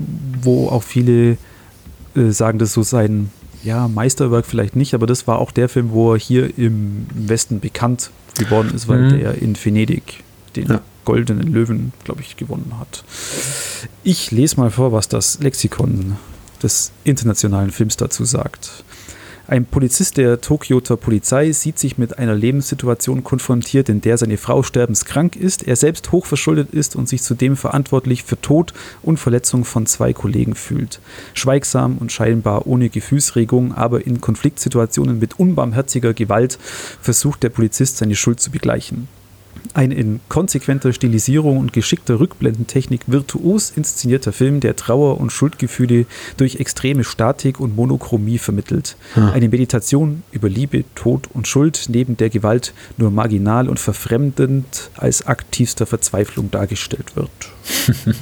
wo 0.42 0.68
auch 0.68 0.82
viele 0.82 1.36
äh, 2.14 2.30
sagen, 2.30 2.58
das 2.58 2.72
so 2.72 2.82
sein 2.82 3.30
ja, 3.64 3.88
Meisterwerk 3.88 4.46
vielleicht 4.46 4.76
nicht, 4.76 4.94
aber 4.94 5.06
das 5.06 5.26
war 5.26 5.38
auch 5.38 5.50
der 5.50 5.68
Film, 5.68 5.90
wo 5.90 6.14
er 6.14 6.18
hier 6.18 6.56
im 6.58 7.06
Westen 7.12 7.60
bekannt 7.60 8.10
geworden 8.38 8.72
ist, 8.74 8.88
weil 8.88 9.00
mhm. 9.00 9.18
der 9.18 9.42
in 9.42 9.56
Venedig 9.62 10.22
den 10.54 10.68
ja. 10.68 10.80
goldenen 11.04 11.52
Löwen, 11.52 11.92
glaube 12.04 12.20
ich, 12.20 12.36
gewonnen 12.36 12.74
hat. 12.78 13.04
Ich 14.04 14.30
lese 14.30 14.56
mal 14.56 14.70
vor, 14.70 14.92
was 14.92 15.08
das 15.08 15.40
Lexikon 15.40 16.16
des 16.62 16.92
internationalen 17.04 17.70
Films 17.70 17.96
dazu 17.96 18.24
sagt. 18.24 18.84
Ein 19.50 19.64
Polizist 19.64 20.18
der 20.18 20.42
Tokioter 20.42 20.98
Polizei 20.98 21.52
sieht 21.52 21.78
sich 21.78 21.96
mit 21.96 22.18
einer 22.18 22.34
Lebenssituation 22.34 23.24
konfrontiert, 23.24 23.88
in 23.88 24.02
der 24.02 24.18
seine 24.18 24.36
Frau 24.36 24.62
sterbenskrank 24.62 25.36
ist, 25.36 25.66
er 25.66 25.74
selbst 25.74 26.12
hochverschuldet 26.12 26.74
ist 26.74 26.94
und 26.94 27.08
sich 27.08 27.22
zudem 27.22 27.56
verantwortlich 27.56 28.24
für 28.24 28.38
Tod 28.38 28.74
und 29.02 29.16
Verletzung 29.16 29.64
von 29.64 29.86
zwei 29.86 30.12
Kollegen 30.12 30.54
fühlt. 30.54 31.00
Schweigsam 31.32 31.96
und 31.96 32.12
scheinbar 32.12 32.66
ohne 32.66 32.90
Gefühlsregung, 32.90 33.72
aber 33.72 34.06
in 34.06 34.20
Konfliktsituationen 34.20 35.18
mit 35.18 35.40
unbarmherziger 35.40 36.12
Gewalt 36.12 36.58
versucht 37.00 37.42
der 37.42 37.48
Polizist 37.48 37.96
seine 37.96 38.16
Schuld 38.16 38.40
zu 38.40 38.50
begleichen. 38.50 39.08
Ein 39.74 39.90
in 39.90 40.20
konsequenter 40.28 40.92
Stilisierung 40.92 41.58
und 41.58 41.72
geschickter 41.72 42.20
Rückblendentechnik 42.20 43.02
virtuos 43.06 43.70
inszenierter 43.70 44.32
Film, 44.32 44.60
der 44.60 44.76
Trauer 44.76 45.20
und 45.20 45.30
Schuldgefühle 45.30 46.06
durch 46.36 46.56
extreme 46.56 47.04
Statik 47.04 47.60
und 47.60 47.76
Monochromie 47.76 48.38
vermittelt. 48.38 48.96
Ja. 49.16 49.30
Eine 49.32 49.48
Meditation 49.48 50.22
über 50.32 50.48
Liebe, 50.48 50.84
Tod 50.94 51.28
und 51.32 51.46
Schuld 51.46 51.86
neben 51.88 52.16
der 52.16 52.30
Gewalt 52.30 52.72
nur 52.96 53.10
marginal 53.10 53.68
und 53.68 53.78
verfremdend 53.78 54.90
als 54.96 55.26
aktivster 55.26 55.86
Verzweiflung 55.86 56.50
dargestellt 56.50 57.16
wird. 57.16 57.30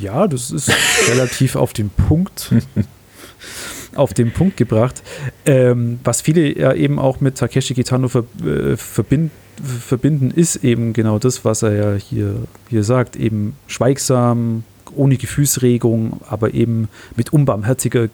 ja, 0.00 0.26
das 0.26 0.50
ist 0.50 0.70
relativ 1.08 1.56
auf 1.56 1.72
den 1.72 1.90
Punkt. 1.90 2.52
auf 3.94 4.14
den 4.14 4.32
Punkt 4.32 4.56
gebracht. 4.56 5.02
Ähm, 5.44 6.00
was 6.04 6.20
viele 6.20 6.58
ja 6.58 6.72
eben 6.72 6.98
auch 6.98 7.20
mit 7.20 7.36
Takeshi 7.36 7.74
Kitano 7.74 8.08
ver 8.08 8.24
äh, 8.44 8.76
verbinden, 8.76 9.30
verbinden, 9.62 10.30
ist 10.30 10.56
eben 10.56 10.92
genau 10.92 11.18
das, 11.18 11.44
was 11.44 11.62
er 11.62 11.72
ja 11.72 11.94
hier, 11.94 12.34
hier 12.68 12.84
sagt, 12.84 13.16
eben 13.16 13.56
schweigsam, 13.66 14.64
ohne 14.94 15.16
Gefühlsregung, 15.16 16.20
aber 16.28 16.54
eben 16.54 16.88
mit 17.16 17.32
unbarmherziger 17.32 18.08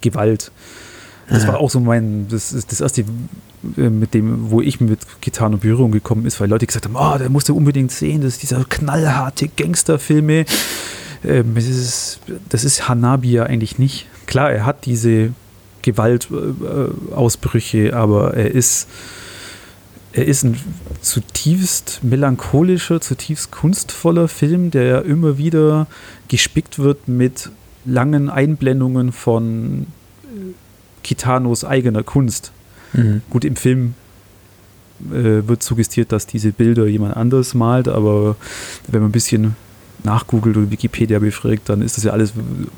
Gewalt. 0.00 0.52
Das 1.28 1.46
war 1.46 1.58
auch 1.58 1.70
so 1.70 1.80
mein, 1.80 2.26
das 2.28 2.54
ist 2.54 2.72
das 2.72 2.80
erste, 2.80 3.04
äh, 3.76 3.90
mit 3.90 4.14
dem, 4.14 4.50
wo 4.50 4.62
ich 4.62 4.80
mit 4.80 5.00
Gitarren 5.20 5.52
in 5.54 5.58
Berührung 5.58 5.90
gekommen 5.92 6.24
ist, 6.24 6.40
weil 6.40 6.48
Leute 6.48 6.66
gesagt 6.66 6.86
haben, 6.86 6.96
oh, 6.96 7.18
der 7.18 7.28
musste 7.28 7.52
unbedingt 7.52 7.92
sehen, 7.92 8.22
das 8.22 8.32
ist 8.34 8.42
dieser 8.42 8.64
knallharte 8.64 9.48
Gangsterfilme. 9.48 10.46
Ähm, 11.24 11.54
das, 11.54 11.66
ist, 11.66 12.20
das 12.48 12.64
ist 12.64 12.88
Hanabi 12.88 13.32
ja 13.32 13.42
eigentlich 13.44 13.78
nicht. 13.78 14.06
Klar, 14.26 14.50
er 14.52 14.64
hat 14.64 14.86
diese 14.86 15.34
Gewaltausbrüche, 15.82 17.94
aber 17.94 18.32
er 18.34 18.52
ist, 18.52 18.88
er 20.12 20.26
ist 20.26 20.42
ein 20.42 20.56
zutiefst 21.00 22.00
melancholischer, 22.02 23.00
zutiefst 23.00 23.50
kunstvoller 23.50 24.28
Film, 24.28 24.70
der 24.70 24.82
ja 24.84 24.98
immer 24.98 25.38
wieder 25.38 25.86
gespickt 26.28 26.78
wird 26.78 27.08
mit 27.08 27.50
langen 27.84 28.30
Einblendungen 28.30 29.12
von 29.12 29.86
Kitanos 31.02 31.64
eigener 31.64 32.02
Kunst. 32.02 32.52
Mhm. 32.92 33.22
Gut, 33.30 33.44
im 33.44 33.56
Film 33.56 33.94
äh, 35.10 35.46
wird 35.46 35.62
suggestiert, 35.62 36.12
dass 36.12 36.26
diese 36.26 36.52
Bilder 36.52 36.86
jemand 36.86 37.16
anders 37.16 37.54
malt, 37.54 37.88
aber 37.88 38.36
wenn 38.88 39.00
man 39.00 39.10
ein 39.10 39.12
bisschen 39.12 39.56
nachgoogelt 40.04 40.56
oder 40.56 40.70
Wikipedia 40.70 41.18
befragt, 41.18 41.68
dann 41.68 41.82
ist 41.82 41.96
das 41.96 42.04
ja 42.04 42.12
alles 42.12 42.32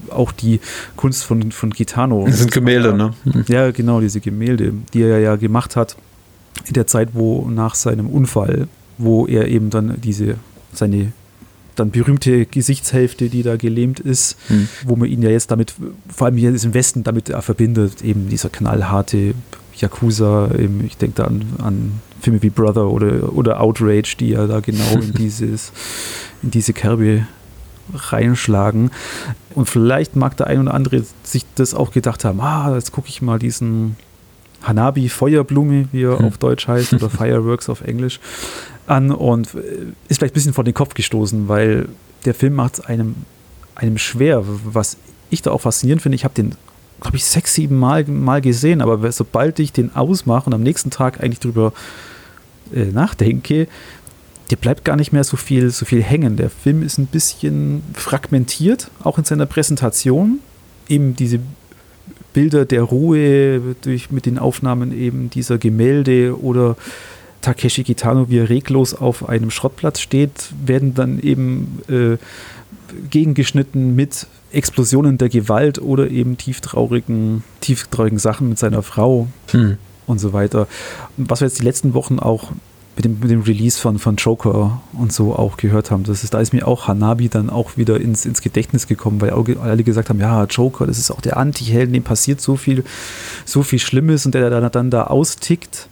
auch 0.08 0.32
die 0.32 0.60
Kunst 0.96 1.24
von, 1.24 1.52
von 1.52 1.72
Kitano. 1.72 2.24
Das 2.26 2.38
sind 2.38 2.50
Gemälde, 2.50 2.94
ne? 2.94 3.12
Mhm. 3.24 3.44
Ja, 3.48 3.70
genau, 3.70 4.00
diese 4.00 4.20
Gemälde, 4.20 4.72
die 4.94 5.02
er 5.02 5.18
ja 5.20 5.36
gemacht 5.36 5.76
hat 5.76 5.96
in 6.66 6.74
der 6.74 6.86
Zeit, 6.86 7.10
wo 7.12 7.48
nach 7.48 7.74
seinem 7.74 8.08
Unfall, 8.08 8.68
wo 8.98 9.26
er 9.26 9.48
eben 9.48 9.70
dann 9.70 10.00
diese, 10.00 10.36
seine 10.72 11.12
dann 11.76 11.90
berühmte 11.90 12.46
Gesichtshälfte, 12.46 13.28
die 13.28 13.42
da 13.42 13.56
gelähmt 13.56 14.00
ist, 14.00 14.36
hm. 14.48 14.68
wo 14.84 14.96
man 14.96 15.08
ihn 15.08 15.22
ja 15.22 15.30
jetzt 15.30 15.50
damit, 15.50 15.74
vor 16.08 16.26
allem 16.26 16.36
hier 16.36 16.50
im 16.50 16.74
Westen, 16.74 17.04
damit 17.04 17.30
er 17.30 17.42
verbindet, 17.42 18.02
eben 18.02 18.28
dieser 18.28 18.50
knallharte 18.50 19.34
Yakuza, 19.76 20.50
eben, 20.58 20.84
ich 20.84 20.96
denke 20.96 21.16
da 21.16 21.24
an, 21.24 21.42
an 21.58 21.92
Filme 22.20 22.42
wie 22.42 22.50
Brother 22.50 22.88
oder, 22.88 23.34
oder 23.34 23.60
Outrage, 23.60 24.16
die 24.18 24.30
ja 24.30 24.46
da 24.46 24.60
genau 24.60 24.92
in, 24.92 25.12
dieses, 25.18 25.72
in 26.42 26.50
diese 26.50 26.72
Kerbe 26.72 27.26
reinschlagen. 27.94 28.90
Und 29.54 29.68
vielleicht 29.68 30.16
mag 30.16 30.36
der 30.36 30.48
ein 30.48 30.60
oder 30.60 30.74
andere 30.74 31.04
sich 31.22 31.46
das 31.54 31.74
auch 31.74 31.92
gedacht 31.92 32.24
haben, 32.24 32.40
ah, 32.40 32.74
jetzt 32.74 32.92
gucke 32.92 33.08
ich 33.08 33.22
mal 33.22 33.38
diesen 33.38 33.96
Hanabi 34.62 35.08
Feuerblume, 35.08 35.88
wie 35.92 36.04
er 36.04 36.18
hm. 36.18 36.26
auf 36.26 36.38
Deutsch 36.38 36.68
heißt, 36.68 36.92
oder 36.94 37.10
Fireworks 37.10 37.68
auf 37.68 37.82
Englisch, 37.82 38.20
an 38.86 39.10
und 39.10 39.54
ist 40.08 40.18
vielleicht 40.18 40.32
ein 40.32 40.34
bisschen 40.34 40.54
vor 40.54 40.64
den 40.64 40.74
Kopf 40.74 40.94
gestoßen, 40.94 41.48
weil 41.48 41.88
der 42.24 42.34
Film 42.34 42.54
macht 42.54 42.74
es 42.74 42.80
einem, 42.80 43.14
einem 43.74 43.98
schwer. 43.98 44.42
Was 44.64 44.96
ich 45.30 45.42
da 45.42 45.50
auch 45.50 45.62
faszinierend 45.62 46.02
finde, 46.02 46.16
ich 46.16 46.24
habe 46.24 46.34
den, 46.34 46.54
glaube 47.00 47.16
ich, 47.16 47.24
sechs, 47.24 47.54
sieben 47.54 47.78
Mal, 47.78 48.04
Mal 48.04 48.40
gesehen, 48.40 48.80
aber 48.80 49.10
sobald 49.12 49.58
ich 49.58 49.72
den 49.72 49.94
ausmache 49.94 50.46
und 50.46 50.54
am 50.54 50.62
nächsten 50.62 50.90
Tag 50.90 51.22
eigentlich 51.22 51.40
drüber 51.40 51.72
äh, 52.74 52.86
nachdenke, 52.86 53.68
der 54.50 54.56
bleibt 54.56 54.84
gar 54.84 54.96
nicht 54.96 55.12
mehr 55.12 55.24
so 55.24 55.36
viel, 55.36 55.70
so 55.70 55.84
viel 55.84 56.02
hängen. 56.02 56.36
Der 56.36 56.50
Film 56.50 56.82
ist 56.82 56.98
ein 56.98 57.06
bisschen 57.06 57.82
fragmentiert, 57.94 58.90
auch 59.04 59.16
in 59.16 59.24
seiner 59.24 59.46
Präsentation. 59.46 60.40
Eben 60.88 61.14
diese 61.14 61.38
Bilder 62.32 62.64
der 62.64 62.82
Ruhe 62.82 63.60
durch, 63.82 64.10
mit 64.10 64.26
den 64.26 64.38
Aufnahmen 64.38 64.96
eben 64.96 65.30
dieser 65.30 65.58
Gemälde 65.58 66.40
oder 66.40 66.76
Takeshi 67.40 67.84
Kitano, 67.84 68.28
wie 68.28 68.38
er 68.38 68.50
reglos 68.50 68.94
auf 68.94 69.28
einem 69.28 69.50
Schrottplatz 69.50 70.00
steht, 70.00 70.52
werden 70.64 70.94
dann 70.94 71.20
eben 71.20 71.80
äh, 71.88 72.18
gegengeschnitten 73.08 73.94
mit 73.94 74.26
Explosionen 74.52 75.16
der 75.16 75.28
Gewalt 75.28 75.80
oder 75.80 76.10
eben 76.10 76.36
tieftraurigen, 76.36 77.44
tieftraurigen 77.60 78.18
Sachen 78.18 78.48
mit 78.48 78.58
seiner 78.58 78.82
Frau 78.82 79.28
hm. 79.52 79.78
und 80.06 80.18
so 80.18 80.32
weiter. 80.32 80.66
Was 81.16 81.40
wir 81.40 81.46
jetzt 81.46 81.60
die 81.60 81.64
letzten 81.64 81.94
Wochen 81.94 82.18
auch 82.18 82.52
mit 82.96 83.04
dem, 83.04 83.20
mit 83.20 83.30
dem 83.30 83.42
Release 83.42 83.78
von, 83.78 83.98
von 83.98 84.16
Joker 84.16 84.82
und 84.92 85.12
so 85.12 85.34
auch 85.34 85.56
gehört 85.56 85.90
haben. 85.90 86.04
Das 86.04 86.24
ist, 86.24 86.34
da 86.34 86.40
ist 86.40 86.52
mir 86.52 86.66
auch 86.66 86.88
Hanabi 86.88 87.28
dann 87.28 87.50
auch 87.50 87.76
wieder 87.76 88.00
ins, 88.00 88.26
ins 88.26 88.42
Gedächtnis 88.42 88.86
gekommen, 88.86 89.20
weil 89.20 89.30
alle 89.30 89.84
gesagt 89.84 90.08
haben, 90.08 90.20
ja, 90.20 90.44
Joker, 90.44 90.86
das 90.86 90.98
ist 90.98 91.10
auch 91.10 91.20
der 91.20 91.36
Anti-Helden, 91.36 91.92
dem 91.92 92.02
passiert 92.02 92.40
so 92.40 92.56
viel, 92.56 92.84
so 93.44 93.62
viel 93.62 93.78
Schlimmes 93.78 94.26
und 94.26 94.34
der 94.34 94.50
dann, 94.50 94.70
dann 94.70 94.90
da 94.90 95.04
austickt. 95.04 95.88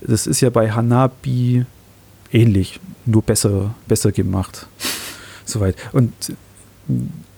Das 0.00 0.26
ist 0.26 0.40
ja 0.40 0.50
bei 0.50 0.72
Hanabi 0.72 1.64
ähnlich, 2.32 2.80
nur 3.04 3.22
besser, 3.22 3.74
besser 3.86 4.12
gemacht. 4.12 4.66
Soweit. 5.44 5.76
Und 5.92 6.12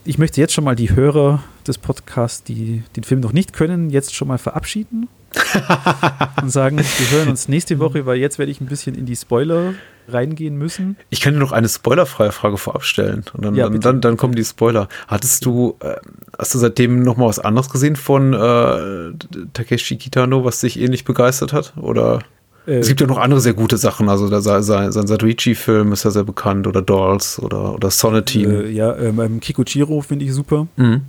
ich 0.05 0.19
möchte 0.19 0.41
jetzt 0.41 0.55
schon 0.55 0.65
mal 0.65 0.77
die 0.77 0.95
Hörer 0.95 1.43
des 1.67 1.79
Podcasts, 1.79 2.43
die 2.43 2.83
den 2.97 3.05
Film 3.05 3.21
noch 3.21 3.33
nicht 3.33 3.53
können, 3.53 3.91
jetzt 3.91 4.15
schon 4.15 4.29
mal 4.29 4.39
verabschieden 4.39 5.09
und 6.43 6.51
sagen, 6.51 6.79
wir 6.79 7.19
hören 7.19 7.29
uns 7.29 7.49
nächste 7.49 7.79
Woche, 7.79 8.07
weil 8.07 8.19
jetzt 8.19 8.39
werde 8.39 8.51
ich 8.51 8.61
ein 8.61 8.67
bisschen 8.67 8.95
in 8.95 9.07
die 9.07 9.17
Spoiler 9.17 9.75
reingehen 10.09 10.57
müssen. 10.57 10.97
Ich 11.11 11.21
kann 11.21 11.35
dir 11.35 11.41
noch 11.41 11.53
eine 11.53 11.69
spoilerfreie 11.69 12.33
Frage 12.33 12.57
vorab 12.57 12.85
stellen. 12.85 13.25
Und 13.35 13.45
dann, 13.45 13.55
ja, 13.55 13.69
dann, 13.69 13.81
dann, 13.81 14.01
dann, 14.01 14.17
kommen 14.17 14.35
die 14.35 14.45
Spoiler. 14.45 14.89
Hattest 15.07 15.45
du, 15.45 15.77
äh, 15.81 15.97
hast 16.39 16.55
du 16.55 16.59
seitdem 16.59 17.03
noch 17.03 17.17
mal 17.17 17.27
was 17.27 17.39
anderes 17.39 17.69
gesehen 17.69 17.97
von 17.97 18.33
äh, 18.33 19.13
Takeshi 19.53 19.97
Kitano, 19.97 20.45
was 20.45 20.61
dich 20.61 20.81
ähnlich 20.81 21.05
begeistert 21.05 21.53
hat? 21.53 21.77
Oder? 21.77 22.21
Äh, 22.67 22.79
es 22.79 22.89
gibt 22.89 23.01
ja 23.03 23.07
noch 23.07 23.19
andere 23.19 23.41
sehr 23.41 23.55
gute 23.55 23.77
Sachen. 23.77 24.09
Also 24.09 24.31
der, 24.31 24.41
sein, 24.41 24.63
sein 24.93 25.07
Satuichi-Film 25.07 25.93
ist 25.93 26.05
ja 26.05 26.11
sehr 26.11 26.25
bekannt. 26.25 26.67
Oder 26.67 26.81
Dolls 26.81 27.39
oder, 27.39 27.75
oder 27.75 27.91
Sonatine. 27.91 28.65
Äh, 28.65 28.71
ja, 28.71 28.97
ähm, 28.97 29.41
Kikuchiro 29.41 30.01
finde 30.01 30.25
ich 30.25 30.33
super. 30.33 30.67
Mhm 30.77 31.03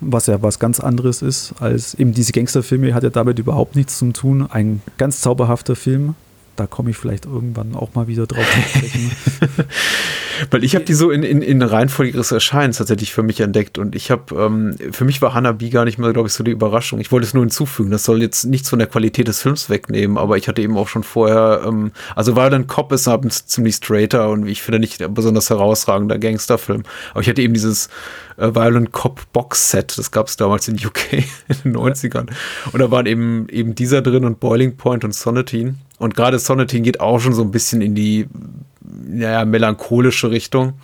was 0.00 0.26
ja 0.26 0.42
was 0.42 0.58
ganz 0.58 0.80
anderes 0.80 1.22
ist 1.22 1.54
als 1.60 1.94
eben 1.94 2.12
diese 2.12 2.32
Gangsterfilme, 2.32 2.94
hat 2.94 3.02
ja 3.02 3.10
damit 3.10 3.38
überhaupt 3.38 3.76
nichts 3.76 3.98
zu 3.98 4.12
tun. 4.12 4.48
Ein 4.50 4.82
ganz 4.98 5.20
zauberhafter 5.20 5.76
Film. 5.76 6.14
Da 6.56 6.66
komme 6.66 6.90
ich 6.90 6.96
vielleicht 6.96 7.26
irgendwann 7.26 7.74
auch 7.74 7.94
mal 7.94 8.06
wieder 8.06 8.26
drauf 8.26 8.46
zu 8.50 8.78
sprechen. 8.78 9.10
Weil 10.50 10.64
ich 10.64 10.74
habe 10.74 10.84
die 10.84 10.94
so 10.94 11.10
in, 11.10 11.22
in, 11.22 11.42
in 11.42 11.62
Reihenfolge 11.62 12.12
ihres 12.12 12.32
Erscheinens 12.32 12.78
tatsächlich 12.78 13.12
für 13.12 13.22
mich 13.22 13.40
entdeckt 13.40 13.78
und 13.78 13.94
ich 13.94 14.10
habe, 14.10 14.34
ähm, 14.34 14.76
für 14.92 15.04
mich 15.04 15.22
war 15.22 15.34
Hanabi 15.34 15.70
gar 15.70 15.84
nicht 15.84 15.98
mehr, 15.98 16.12
glaube 16.12 16.28
ich, 16.28 16.34
so 16.34 16.44
die 16.44 16.50
Überraschung. 16.50 17.00
Ich 17.00 17.12
wollte 17.12 17.26
es 17.26 17.34
nur 17.34 17.42
hinzufügen. 17.42 17.90
Das 17.90 18.04
soll 18.04 18.22
jetzt 18.22 18.44
nichts 18.44 18.68
von 18.68 18.78
der 18.78 18.88
Qualität 18.88 19.28
des 19.28 19.42
Films 19.42 19.70
wegnehmen, 19.70 20.18
aber 20.18 20.36
ich 20.36 20.48
hatte 20.48 20.62
eben 20.62 20.76
auch 20.76 20.88
schon 20.88 21.02
vorher, 21.02 21.62
ähm, 21.66 21.92
also 22.14 22.36
Violent 22.36 22.68
Cop 22.68 22.92
ist 22.92 23.08
abends 23.08 23.46
ziemlich 23.46 23.76
straighter 23.76 24.30
und 24.30 24.46
ich 24.46 24.62
finde 24.62 24.78
nicht 24.78 25.04
besonders 25.14 25.50
herausragender 25.50 26.18
Gangsterfilm. 26.18 26.82
Aber 27.12 27.20
ich 27.20 27.28
hatte 27.28 27.42
eben 27.42 27.54
dieses 27.54 27.88
äh, 28.36 28.54
Violent 28.54 28.92
Cop 28.92 29.20
Box 29.32 29.70
Set. 29.70 29.96
Das 29.98 30.10
gab 30.10 30.28
es 30.28 30.36
damals 30.36 30.68
in 30.68 30.76
UK 30.76 31.12
in 31.12 31.26
den 31.64 31.76
90ern. 31.76 32.28
Und 32.72 32.80
da 32.80 32.90
waren 32.90 33.06
eben, 33.06 33.48
eben 33.48 33.74
dieser 33.74 34.02
drin 34.02 34.24
und 34.24 34.40
Boiling 34.40 34.76
Point 34.76 35.04
und 35.04 35.14
Sonatine. 35.14 35.74
Und 35.98 36.14
gerade 36.14 36.38
Sonatine 36.38 36.82
geht 36.82 37.00
auch 37.00 37.18
schon 37.20 37.32
so 37.32 37.42
ein 37.42 37.50
bisschen 37.50 37.80
in 37.80 37.94
die 37.94 38.28
naja, 39.08 39.44
melancholische 39.44 40.30
Richtung. 40.30 40.74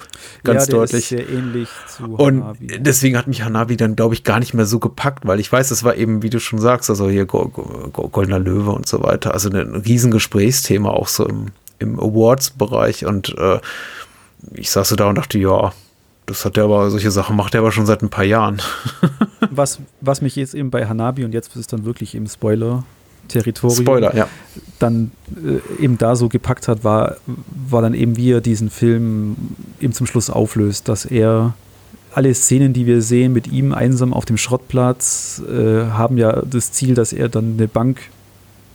Ganz 0.44 0.66
ja, 0.66 0.72
deutlich. 0.72 1.08
sehr 1.08 1.28
ähnlich 1.28 1.68
zu 1.88 2.04
Und 2.04 2.42
Hanabi. 2.42 2.78
deswegen 2.78 3.16
hat 3.16 3.26
mich 3.26 3.42
Hanabi 3.42 3.76
dann, 3.76 3.96
glaube 3.96 4.14
ich, 4.14 4.24
gar 4.24 4.38
nicht 4.38 4.54
mehr 4.54 4.66
so 4.66 4.78
gepackt, 4.78 5.26
weil 5.26 5.40
ich 5.40 5.50
weiß, 5.50 5.68
das 5.68 5.84
war 5.84 5.96
eben, 5.96 6.22
wie 6.22 6.30
du 6.30 6.40
schon 6.40 6.58
sagst, 6.58 6.90
also 6.90 7.08
hier 7.08 7.26
Goldener 7.26 8.38
Löwe 8.38 8.70
und 8.70 8.86
so 8.88 9.02
weiter. 9.02 9.34
Also 9.34 9.50
ein 9.50 9.74
Riesengesprächsthema 9.74 10.90
auch 10.90 11.08
so 11.08 11.26
im, 11.26 11.46
im 11.78 11.98
Awards-Bereich. 11.98 13.06
Und 13.06 13.36
äh, 13.38 13.60
ich 14.54 14.70
saß 14.70 14.88
so 14.88 14.96
da 14.96 15.08
und 15.08 15.16
dachte, 15.16 15.38
ja, 15.38 15.72
das 16.26 16.44
hat 16.44 16.56
er 16.56 16.64
aber, 16.64 16.90
solche 16.90 17.10
Sachen 17.10 17.36
macht 17.36 17.54
er 17.54 17.60
aber 17.60 17.72
schon 17.72 17.86
seit 17.86 18.02
ein 18.02 18.10
paar 18.10 18.24
Jahren. 18.24 18.62
was, 19.50 19.80
was 20.00 20.22
mich 20.22 20.36
jetzt 20.36 20.54
eben 20.54 20.70
bei 20.70 20.86
Hanabi 20.86 21.24
und 21.24 21.32
jetzt 21.32 21.48
ist 21.48 21.56
es 21.56 21.66
dann 21.66 21.84
wirklich 21.84 22.14
im 22.14 22.26
Spoiler-Territorium, 23.32 23.82
Spoiler, 23.84 24.16
ja. 24.16 24.28
dann 24.78 25.10
äh, 25.36 25.82
eben 25.82 25.98
da 25.98 26.16
so 26.16 26.28
gepackt 26.28 26.68
hat, 26.68 26.84
war, 26.84 27.16
war 27.68 27.82
dann 27.82 27.94
eben, 27.94 28.16
wie 28.16 28.32
er 28.32 28.40
diesen 28.40 28.70
Film 28.70 29.36
eben 29.80 29.92
zum 29.92 30.06
Schluss 30.06 30.30
auflöst, 30.30 30.88
dass 30.88 31.04
er 31.04 31.54
alle 32.14 32.34
Szenen, 32.34 32.72
die 32.72 32.86
wir 32.86 33.00
sehen 33.00 33.32
mit 33.32 33.46
ihm 33.48 33.72
einsam 33.72 34.12
auf 34.12 34.24
dem 34.24 34.36
Schrottplatz, 34.36 35.42
äh, 35.48 35.86
haben 35.86 36.18
ja 36.18 36.42
das 36.42 36.72
Ziel, 36.72 36.94
dass 36.94 37.12
er 37.12 37.28
dann 37.28 37.54
eine 37.58 37.68
Bank 37.68 37.98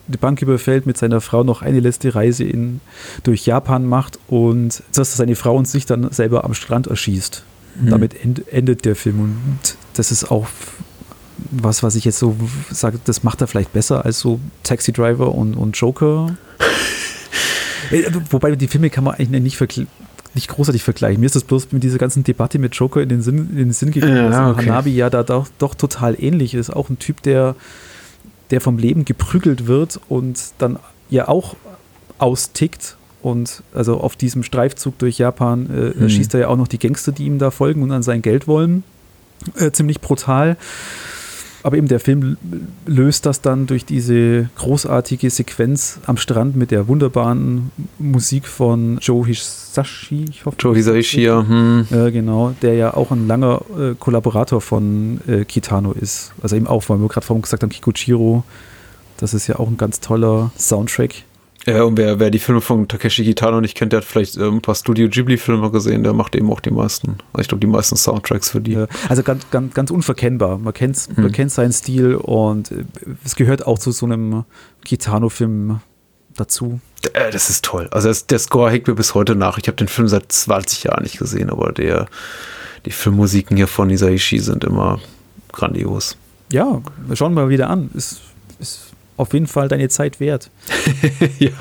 die 0.07 0.17
Bank 0.17 0.41
überfällt, 0.41 0.85
mit 0.85 0.97
seiner 0.97 1.21
Frau 1.21 1.43
noch 1.43 1.61
eine 1.61 1.79
letzte 1.79 2.15
Reise 2.15 2.43
in, 2.45 2.79
durch 3.23 3.45
Japan 3.45 3.85
macht 3.85 4.19
und 4.27 4.81
dass 4.95 5.17
seine 5.17 5.35
Frau 5.35 5.55
und 5.55 5.67
sich 5.67 5.85
dann 5.85 6.09
selber 6.11 6.45
am 6.45 6.53
Strand 6.53 6.87
erschießt. 6.87 7.43
Mhm. 7.81 7.89
Damit 7.89 8.23
end, 8.23 8.47
endet 8.51 8.85
der 8.85 8.95
Film 8.95 9.19
und 9.19 9.75
das 9.93 10.11
ist 10.11 10.31
auch 10.31 10.47
was, 11.51 11.84
was 11.84 11.96
ich 11.96 12.06
jetzt 12.06 12.20
so 12.20 12.36
sage, 12.70 13.00
das 13.04 13.24
macht 13.24 13.42
er 13.42 13.48
vielleicht 13.48 13.74
besser 13.74 14.06
als 14.06 14.20
so 14.20 14.39
Taxi 14.63 14.92
Driver 14.92 15.34
und, 15.34 15.56
und 15.56 15.77
Joker. 15.77 16.36
Äh, 17.89 18.04
wobei 18.32 18.54
die 18.54 18.68
Filme 18.68 18.89
kann 18.89 19.06
man 19.06 19.13
eigentlich 19.13 19.58
nicht 19.58 19.88
nicht 20.34 20.50
großartig 20.50 20.84
vergleichen. 20.84 21.22
Mir 21.22 21.27
ist 21.27 21.38
das 21.38 21.46
bloß 21.46 21.72
mit 21.72 21.84
dieser 21.84 21.98
ganzen 21.98 22.25
Debatte 22.25 22.60
mit 22.60 22.75
Joker 22.75 23.01
in 23.01 23.08
den 23.08 23.22
Sinn, 23.22 23.50
in 23.51 23.56
den 23.56 23.72
Sinn 23.72 23.92
gekommen, 23.92 24.16
ja, 24.16 24.30
dass 24.30 24.58
okay. 24.58 24.70
Hanabi 24.70 24.94
ja 24.94 25.10
da 25.10 25.24
doch, 25.24 25.48
doch 25.58 25.74
total 25.74 26.22
ähnlich 26.22 26.54
ist. 26.54 26.70
Auch 26.70 26.89
ein 26.89 27.00
Typ, 27.00 27.22
der 27.22 27.56
der 28.51 28.62
vom 28.62 28.77
Leben 28.77 29.06
geprügelt 29.06 29.68
wird 29.68 30.00
und 30.10 30.39
dann 30.58 30.80
ja 31.10 31.27
auch 31.27 31.56
austickt. 32.18 32.98
Und 33.22 33.63
also 33.74 34.00
auf 34.00 34.16
diesem 34.16 34.44
Streifzug 34.44 34.98
durch 35.00 35.18
Japan 35.18 35.70
äh, 35.70 36.04
mhm. 36.04 36.10
schießt 36.10 36.34
er 36.36 36.42
ja 36.42 36.48
auch 36.48 36.56
noch 36.56 36.68
die 36.68 36.80
Gangster, 36.80 37.12
die 37.12 37.25
ihm 37.25 37.39
da 37.39 37.51
folgen 37.51 37.82
und 37.82 37.92
an 37.92 38.04
sein 38.04 38.22
Geld 38.22 38.48
wollen. 38.48 38.84
Äh, 39.56 39.72
ziemlich 39.72 40.01
brutal. 40.01 40.56
Aber 41.63 41.77
eben 41.77 41.87
der 41.87 41.99
Film 41.99 42.37
löst 42.85 43.25
das 43.25 43.41
dann 43.41 43.67
durch 43.67 43.85
diese 43.85 44.49
großartige 44.55 45.29
Sequenz 45.29 45.99
am 46.05 46.17
Strand 46.17 46.55
mit 46.55 46.71
der 46.71 46.87
wunderbaren 46.87 47.71
Musik 47.99 48.47
von 48.47 48.99
Joe 49.01 49.25
Hisashi. 49.25 50.25
Ich 50.29 50.45
hoffe, 50.45 50.57
Joe 50.59 50.75
Hisashi, 50.75 51.21
ja. 51.21 51.45
Hm. 51.47 51.87
Äh, 51.91 52.11
genau, 52.11 52.53
der 52.61 52.75
ja 52.75 52.93
auch 52.93 53.11
ein 53.11 53.27
langer 53.27 53.61
äh, 53.77 53.95
Kollaborator 53.97 54.61
von 54.61 55.19
äh, 55.27 55.45
Kitano 55.45 55.91
ist. 55.91 56.31
Also 56.41 56.55
eben 56.55 56.67
auch, 56.67 56.87
weil 56.89 56.99
wir 56.99 57.07
gerade 57.07 57.25
vorhin 57.25 57.41
gesagt 57.41 57.63
haben, 57.63 57.69
Kikuchiro. 57.69 58.43
Das 59.17 59.33
ist 59.33 59.47
ja 59.47 59.57
auch 59.57 59.67
ein 59.67 59.77
ganz 59.77 59.99
toller 59.99 60.51
Soundtrack. 60.57 61.23
Ja, 61.67 61.83
und 61.83 61.97
wer, 61.97 62.17
wer 62.17 62.29
die 62.29 62.39
Filme 62.39 62.62
von 62.62 62.88
Takeshi 62.88 63.25
Kitano 63.25 63.59
nicht 63.59 63.75
kennt, 63.75 63.91
der 63.91 63.97
hat 64.00 64.05
vielleicht 64.05 64.38
äh, 64.38 64.47
ein 64.47 64.62
paar 64.62 64.75
Studio 64.75 65.09
Ghibli-Filme 65.09 65.69
gesehen, 65.69 66.03
der 66.03 66.13
macht 66.13 66.33
eben 66.36 66.50
auch 66.50 66.62
die 66.62 66.71
meisten, 66.71 67.17
also 67.33 67.41
ich 67.41 67.47
glaube, 67.50 67.59
die 67.59 67.67
meisten 67.67 67.97
Soundtracks 67.97 68.51
für 68.51 68.62
die. 68.62 68.86
Also 69.09 69.21
ganz, 69.21 69.50
ganz, 69.51 69.74
ganz 69.74 69.91
unverkennbar. 69.91 70.59
Man 70.59 70.74
kennt, 70.74 70.97
hm. 70.97 71.24
man 71.24 71.31
kennt 71.33 71.51
seinen 71.51 71.74
Stil 71.74 72.15
und 72.15 72.71
äh, 72.71 72.86
es 73.25 73.36
gehört 73.36 73.67
auch 73.67 73.79
zu 73.79 73.91
so 73.91 74.05
einem 74.05 74.45
Kitano-Film 74.86 75.81
dazu. 76.38 76.79
Äh, 77.12 77.31
das 77.31 77.50
ist 77.50 77.65
toll. 77.65 77.89
Also 77.91 78.13
der 78.13 78.39
Score 78.39 78.71
hängt 78.71 78.88
mir 78.88 78.95
bis 78.95 79.13
heute 79.13 79.36
nach. 79.36 79.57
Ich 79.57 79.67
habe 79.67 79.75
den 79.75 79.89
Film 79.89 80.07
seit 80.07 80.31
20 80.31 80.83
Jahren 80.83 81.03
nicht 81.03 81.19
gesehen, 81.19 81.50
aber 81.50 81.74
der, 81.74 82.07
die 82.86 82.91
Filmmusiken 82.91 83.57
hier 83.57 83.67
von 83.67 83.89
Isaichi 83.89 84.39
sind 84.39 84.63
immer 84.63 85.01
grandios. 85.51 86.15
Ja, 86.50 86.81
schauen 87.13 87.33
wir 87.33 87.43
mal 87.43 87.50
wieder 87.50 87.69
an. 87.69 87.89
Ist, 87.93 88.21
ist 88.59 88.93
auf 89.17 89.33
jeden 89.33 89.47
Fall 89.47 89.67
deine 89.67 89.89
Zeit 89.89 90.19
wert. 90.19 90.50
ja. 91.39 91.51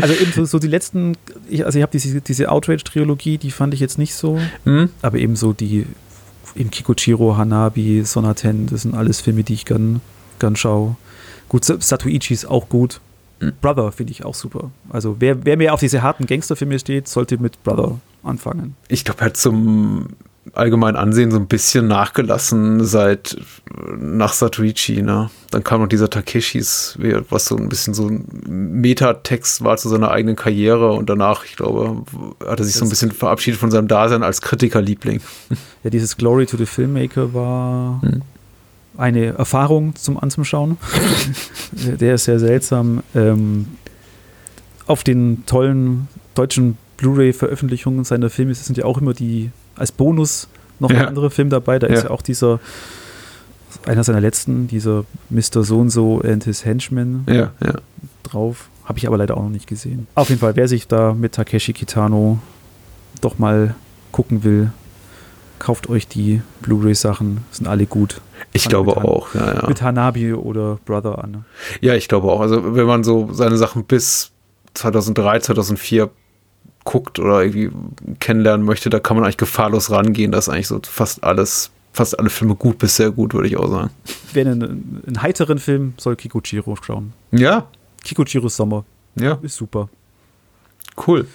Also 0.00 0.14
eben 0.14 0.32
so, 0.32 0.44
so 0.44 0.58
die 0.58 0.68
letzten, 0.68 1.16
ich, 1.48 1.64
also 1.64 1.78
ich 1.78 1.82
habe 1.82 1.92
diese, 1.92 2.20
diese 2.20 2.50
Outrage-Trilogie, 2.50 3.38
die 3.38 3.50
fand 3.50 3.74
ich 3.74 3.80
jetzt 3.80 3.98
nicht 3.98 4.14
so, 4.14 4.40
mhm. 4.64 4.90
aber 5.02 5.18
eben 5.18 5.36
so 5.36 5.52
die 5.52 5.86
im 6.54 6.70
Kikuchiro, 6.70 7.36
Hanabi, 7.36 8.04
Sonaten, 8.04 8.66
das 8.66 8.82
sind 8.82 8.94
alles 8.94 9.20
Filme, 9.20 9.42
die 9.42 9.54
ich 9.54 9.64
gern, 9.64 10.00
gern 10.38 10.56
schaue. 10.56 10.96
Gut, 11.48 11.64
Satuichi 11.64 12.32
ist 12.32 12.46
auch 12.46 12.68
gut. 12.68 13.00
Mhm. 13.40 13.52
Brother 13.60 13.92
finde 13.92 14.12
ich 14.12 14.24
auch 14.24 14.34
super. 14.34 14.70
Also 14.88 15.16
wer, 15.18 15.44
wer 15.44 15.56
mehr 15.56 15.74
auf 15.74 15.80
diese 15.80 16.02
harten 16.02 16.26
Gangsterfilme 16.26 16.78
steht, 16.78 17.08
sollte 17.08 17.38
mit 17.38 17.62
Brother 17.64 17.98
anfangen. 18.22 18.76
Ich 18.88 19.04
glaube 19.04 19.20
halt 19.20 19.36
zum 19.36 20.08
allgemein 20.52 20.96
Ansehen 20.96 21.30
so 21.30 21.38
ein 21.38 21.46
bisschen 21.46 21.86
nachgelassen 21.88 22.84
seit 22.84 23.36
nach 23.98 24.32
Satuichi, 24.32 25.02
ne? 25.02 25.30
Dann 25.50 25.64
kam 25.64 25.80
noch 25.80 25.88
dieser 25.88 26.10
Takeshis, 26.10 26.98
was 27.30 27.46
so 27.46 27.56
ein 27.56 27.68
bisschen 27.68 27.94
so 27.94 28.08
ein 28.08 28.24
Metatext 28.80 29.64
war 29.64 29.76
zu 29.76 29.88
seiner 29.88 30.10
eigenen 30.10 30.36
Karriere 30.36 30.92
und 30.92 31.08
danach, 31.08 31.44
ich 31.44 31.56
glaube, 31.56 32.02
hat 32.46 32.58
er 32.58 32.64
sich 32.64 32.74
so 32.74 32.84
ein 32.84 32.88
bisschen 32.88 33.12
verabschiedet 33.12 33.58
von 33.58 33.70
seinem 33.70 33.88
Dasein 33.88 34.22
als 34.22 34.40
Kritikerliebling. 34.40 35.20
Ja, 35.82 35.90
dieses 35.90 36.16
Glory 36.16 36.46
to 36.46 36.56
the 36.56 36.64
Filmmaker 36.64 37.34
war 37.34 38.00
hm. 38.00 38.22
eine 38.96 39.34
Erfahrung 39.34 39.94
zum 39.96 40.18
Anzuschauen. 40.18 40.78
Der 41.72 42.14
ist 42.14 42.24
sehr 42.24 42.38
seltsam. 42.38 43.02
Ähm, 43.14 43.66
auf 44.86 45.04
den 45.04 45.44
tollen 45.44 46.08
deutschen 46.34 46.78
Blu-ray-Veröffentlichungen 46.96 48.04
seiner 48.04 48.30
Filme 48.30 48.54
sind 48.54 48.78
ja 48.78 48.86
auch 48.86 48.96
immer 48.96 49.12
die 49.12 49.50
als 49.76 49.92
Bonus 49.92 50.48
noch 50.80 50.90
ja. 50.90 51.00
ein 51.00 51.08
anderer 51.08 51.30
Film 51.30 51.50
dabei. 51.50 51.78
Da 51.78 51.88
ja. 51.88 51.94
ist 51.94 52.04
ja 52.04 52.10
auch 52.10 52.22
dieser, 52.22 52.60
einer 53.86 54.04
seiner 54.04 54.20
letzten, 54.20 54.68
dieser 54.68 55.04
Mr. 55.30 55.64
So 55.64 55.78
und 55.78 55.90
so 55.90 56.20
and 56.20 56.44
his 56.44 56.64
Henchman 56.64 57.24
ja, 57.28 57.52
ja. 57.64 57.74
drauf. 58.22 58.68
Habe 58.84 58.98
ich 58.98 59.06
aber 59.06 59.16
leider 59.16 59.36
auch 59.36 59.42
noch 59.42 59.50
nicht 59.50 59.66
gesehen. 59.66 60.06
Auf 60.14 60.28
jeden 60.28 60.40
Fall, 60.40 60.56
wer 60.56 60.68
sich 60.68 60.86
da 60.86 61.14
mit 61.14 61.32
Takeshi 61.32 61.72
Kitano 61.72 62.38
doch 63.20 63.38
mal 63.38 63.74
gucken 64.12 64.44
will, 64.44 64.70
kauft 65.58 65.88
euch 65.88 66.06
die 66.06 66.42
Blu-ray-Sachen, 66.60 67.38
sind 67.50 67.66
alle 67.66 67.86
gut. 67.86 68.20
Ich 68.52 68.68
glaube 68.68 68.96
auch, 68.98 69.34
ja, 69.34 69.54
ja. 69.54 69.68
Mit 69.68 69.80
Hanabi 69.80 70.34
oder 70.34 70.78
Brother 70.84 71.24
an. 71.24 71.46
Ja, 71.80 71.94
ich 71.94 72.08
glaube 72.08 72.30
auch. 72.30 72.40
Also 72.40 72.76
wenn 72.76 72.86
man 72.86 73.02
so 73.02 73.32
seine 73.32 73.56
Sachen 73.56 73.84
bis 73.84 74.32
2003, 74.74 75.40
2004 75.40 76.10
guckt 76.84 77.18
oder 77.18 77.42
irgendwie 77.42 77.70
kennenlernen 78.20 78.64
möchte, 78.64 78.90
da 78.90 79.00
kann 79.00 79.16
man 79.16 79.24
eigentlich 79.24 79.38
gefahrlos 79.38 79.90
rangehen. 79.90 80.32
Das 80.32 80.48
ist 80.48 80.54
eigentlich 80.54 80.68
so 80.68 80.80
fast 80.82 81.24
alles, 81.24 81.70
fast 81.92 82.18
alle 82.18 82.30
Filme 82.30 82.54
gut 82.54 82.78
bis 82.78 82.96
sehr 82.96 83.10
gut, 83.10 83.34
würde 83.34 83.48
ich 83.48 83.56
auch 83.56 83.68
sagen. 83.68 83.90
Wer 84.32 84.46
einen, 84.46 85.02
einen 85.06 85.22
heiteren 85.22 85.58
Film 85.58 85.94
soll 85.96 86.16
Kikuchiro 86.16 86.76
schauen. 86.76 87.12
Ja. 87.32 87.66
Kikuchiros 88.04 88.56
Sommer. 88.56 88.84
Ja. 89.16 89.38
Ist 89.42 89.56
super. 89.56 89.88
Cool. 91.06 91.26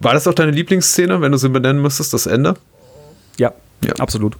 War 0.00 0.14
das 0.14 0.26
auch 0.26 0.34
deine 0.34 0.52
Lieblingsszene, 0.52 1.20
wenn 1.20 1.32
du 1.32 1.38
sie 1.38 1.48
benennen 1.48 1.80
müsstest, 1.80 2.12
das 2.12 2.26
Ende? 2.26 2.54
Ja, 3.38 3.52
ja. 3.84 3.94
absolut. 3.98 4.36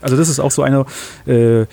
Also 0.00 0.16
das 0.16 0.28
ist 0.28 0.40
auch 0.40 0.50
so 0.50 0.62
eine, 0.62 0.86
äh, 1.26 1.66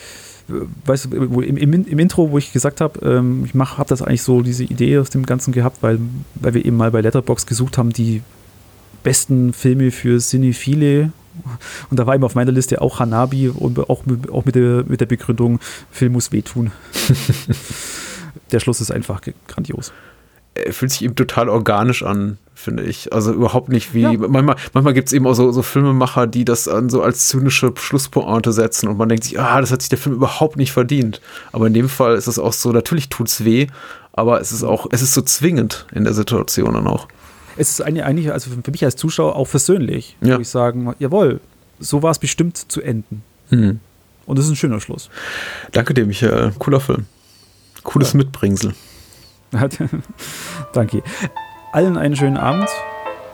weißt 0.48 1.06
du, 1.06 1.18
im, 1.18 1.58
im, 1.58 1.74
im, 1.86 2.00
Intro, 2.00 2.32
wo 2.32 2.38
ich 2.38 2.54
gesagt 2.54 2.80
habe, 2.80 3.00
ähm, 3.06 3.46
ich 3.46 3.54
habe 3.54 3.90
das 3.90 4.02
eigentlich 4.02 4.22
so 4.22 4.42
diese 4.42 4.64
Idee 4.64 4.98
aus 5.00 5.10
dem 5.10 5.26
Ganzen 5.26 5.52
gehabt, 5.52 5.78
weil, 5.82 6.00
weil 6.36 6.54
wir 6.54 6.66
eben 6.66 6.78
mal 6.78 6.92
bei 6.92 7.02
Letterbox 7.02 7.46
gesucht 7.46 7.78
haben, 7.78 7.92
die 7.92 8.22
besten 9.04 9.54
Filme 9.54 9.92
für 9.92 10.20
Cinephile. 10.20 11.12
Und 11.90 12.00
da 12.00 12.08
war 12.08 12.16
eben 12.16 12.24
auf 12.24 12.36
meiner 12.36 12.52
Liste 12.52 12.82
auch 12.82 13.00
Hanabi 13.00 13.50
und 13.50 13.80
auch, 13.90 14.04
auch 14.32 14.46
mit, 14.46 14.56
der, 14.56 14.86
mit 14.88 15.02
der 15.02 15.06
Begründung, 15.06 15.60
Film 15.92 16.14
muss 16.14 16.32
wehtun. 16.32 16.72
der 18.52 18.60
Schluss 18.60 18.82
ist 18.82 18.92
einfach 18.92 19.22
grandios. 19.48 19.92
Er 20.56 20.74
fühlt 20.74 20.92
sich 20.92 21.04
eben 21.04 21.16
total 21.16 21.50
organisch 21.50 22.04
an, 22.04 22.38
finde 22.58 22.84
ich. 22.84 23.14
Also 23.14 23.32
überhaupt 23.32 23.70
nicht 23.70 23.94
wie. 23.94 24.02
Ja. 24.02 24.14
Manchmal, 24.14 24.56
manchmal 24.74 24.94
gibt 24.94 25.08
es 25.08 25.14
eben 25.14 25.28
auch 25.28 25.36
so, 25.36 25.52
so 25.52 25.62
Filmemacher, 25.62 26.28
die 26.28 26.44
das 26.44 26.68
an 26.68 26.90
so 26.90 27.02
als 27.04 27.28
zynische 27.28 27.72
Schlusspointe 27.76 28.52
setzen 28.52 28.88
und 28.90 28.98
man 28.98 29.08
denkt 29.08 29.26
sich, 29.26 29.40
ah, 29.40 29.62
das 29.62 29.72
hat 29.72 29.82
sich 29.82 29.90
der 29.90 30.00
Film 30.00 30.16
überhaupt 30.16 30.58
nicht 30.58 30.72
verdient. 30.72 31.22
Aber 31.52 31.68
in 31.68 31.74
dem 31.74 31.88
Fall 31.88 32.16
ist 32.16 32.28
es 32.28 32.40
auch 32.40 32.54
so, 32.54 32.72
natürlich 32.72 33.10
tut 33.10 33.28
es 33.28 33.46
weh, 33.46 33.68
aber 34.14 34.42
es 34.42 34.52
ist 34.52 34.64
auch, 34.64 34.88
es 34.92 35.02
ist 35.02 35.14
so 35.14 35.22
zwingend 35.22 35.86
in 35.94 36.04
der 36.04 36.14
Situation 36.14 36.74
dann 36.74 36.88
auch. 36.88 37.08
Es 37.58 37.70
ist 37.70 37.82
eigentlich, 37.82 38.32
also 38.32 38.50
für 38.50 38.72
mich 38.72 38.84
als 38.84 38.96
Zuschauer 38.96 39.36
auch 39.36 39.48
versöhnlich, 39.48 40.18
ja. 40.22 40.38
wo 40.38 40.42
ich 40.42 40.50
sagen, 40.50 40.94
jawohl, 41.00 41.40
so 41.80 42.02
war 42.02 42.12
es 42.12 42.20
bestimmt 42.20 42.58
zu 42.58 42.82
enden. 42.82 43.24
Mhm. 43.52 43.80
Und 44.26 44.38
das 44.38 44.46
ist 44.46 44.52
ein 44.52 44.56
schöner 44.58 44.82
Schluss. 44.82 45.10
Danke 45.72 45.94
dir, 45.94 46.06
Michael. 46.06 46.54
Cooler 46.60 46.80
Film. 46.80 47.06
Cooles 47.84 48.14
ja. 48.14 48.18
Mitbringsel. 48.18 48.74
Danke. 50.74 51.04
Allen 51.78 51.96
einen 51.96 52.16
schönen 52.16 52.38
Abend. 52.38 52.68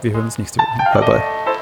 Wir 0.02 0.12
hören 0.12 0.26
uns 0.26 0.38
nächste 0.38 0.60
Woche. 0.60 0.94
Bye, 0.94 1.06
bye. 1.06 1.53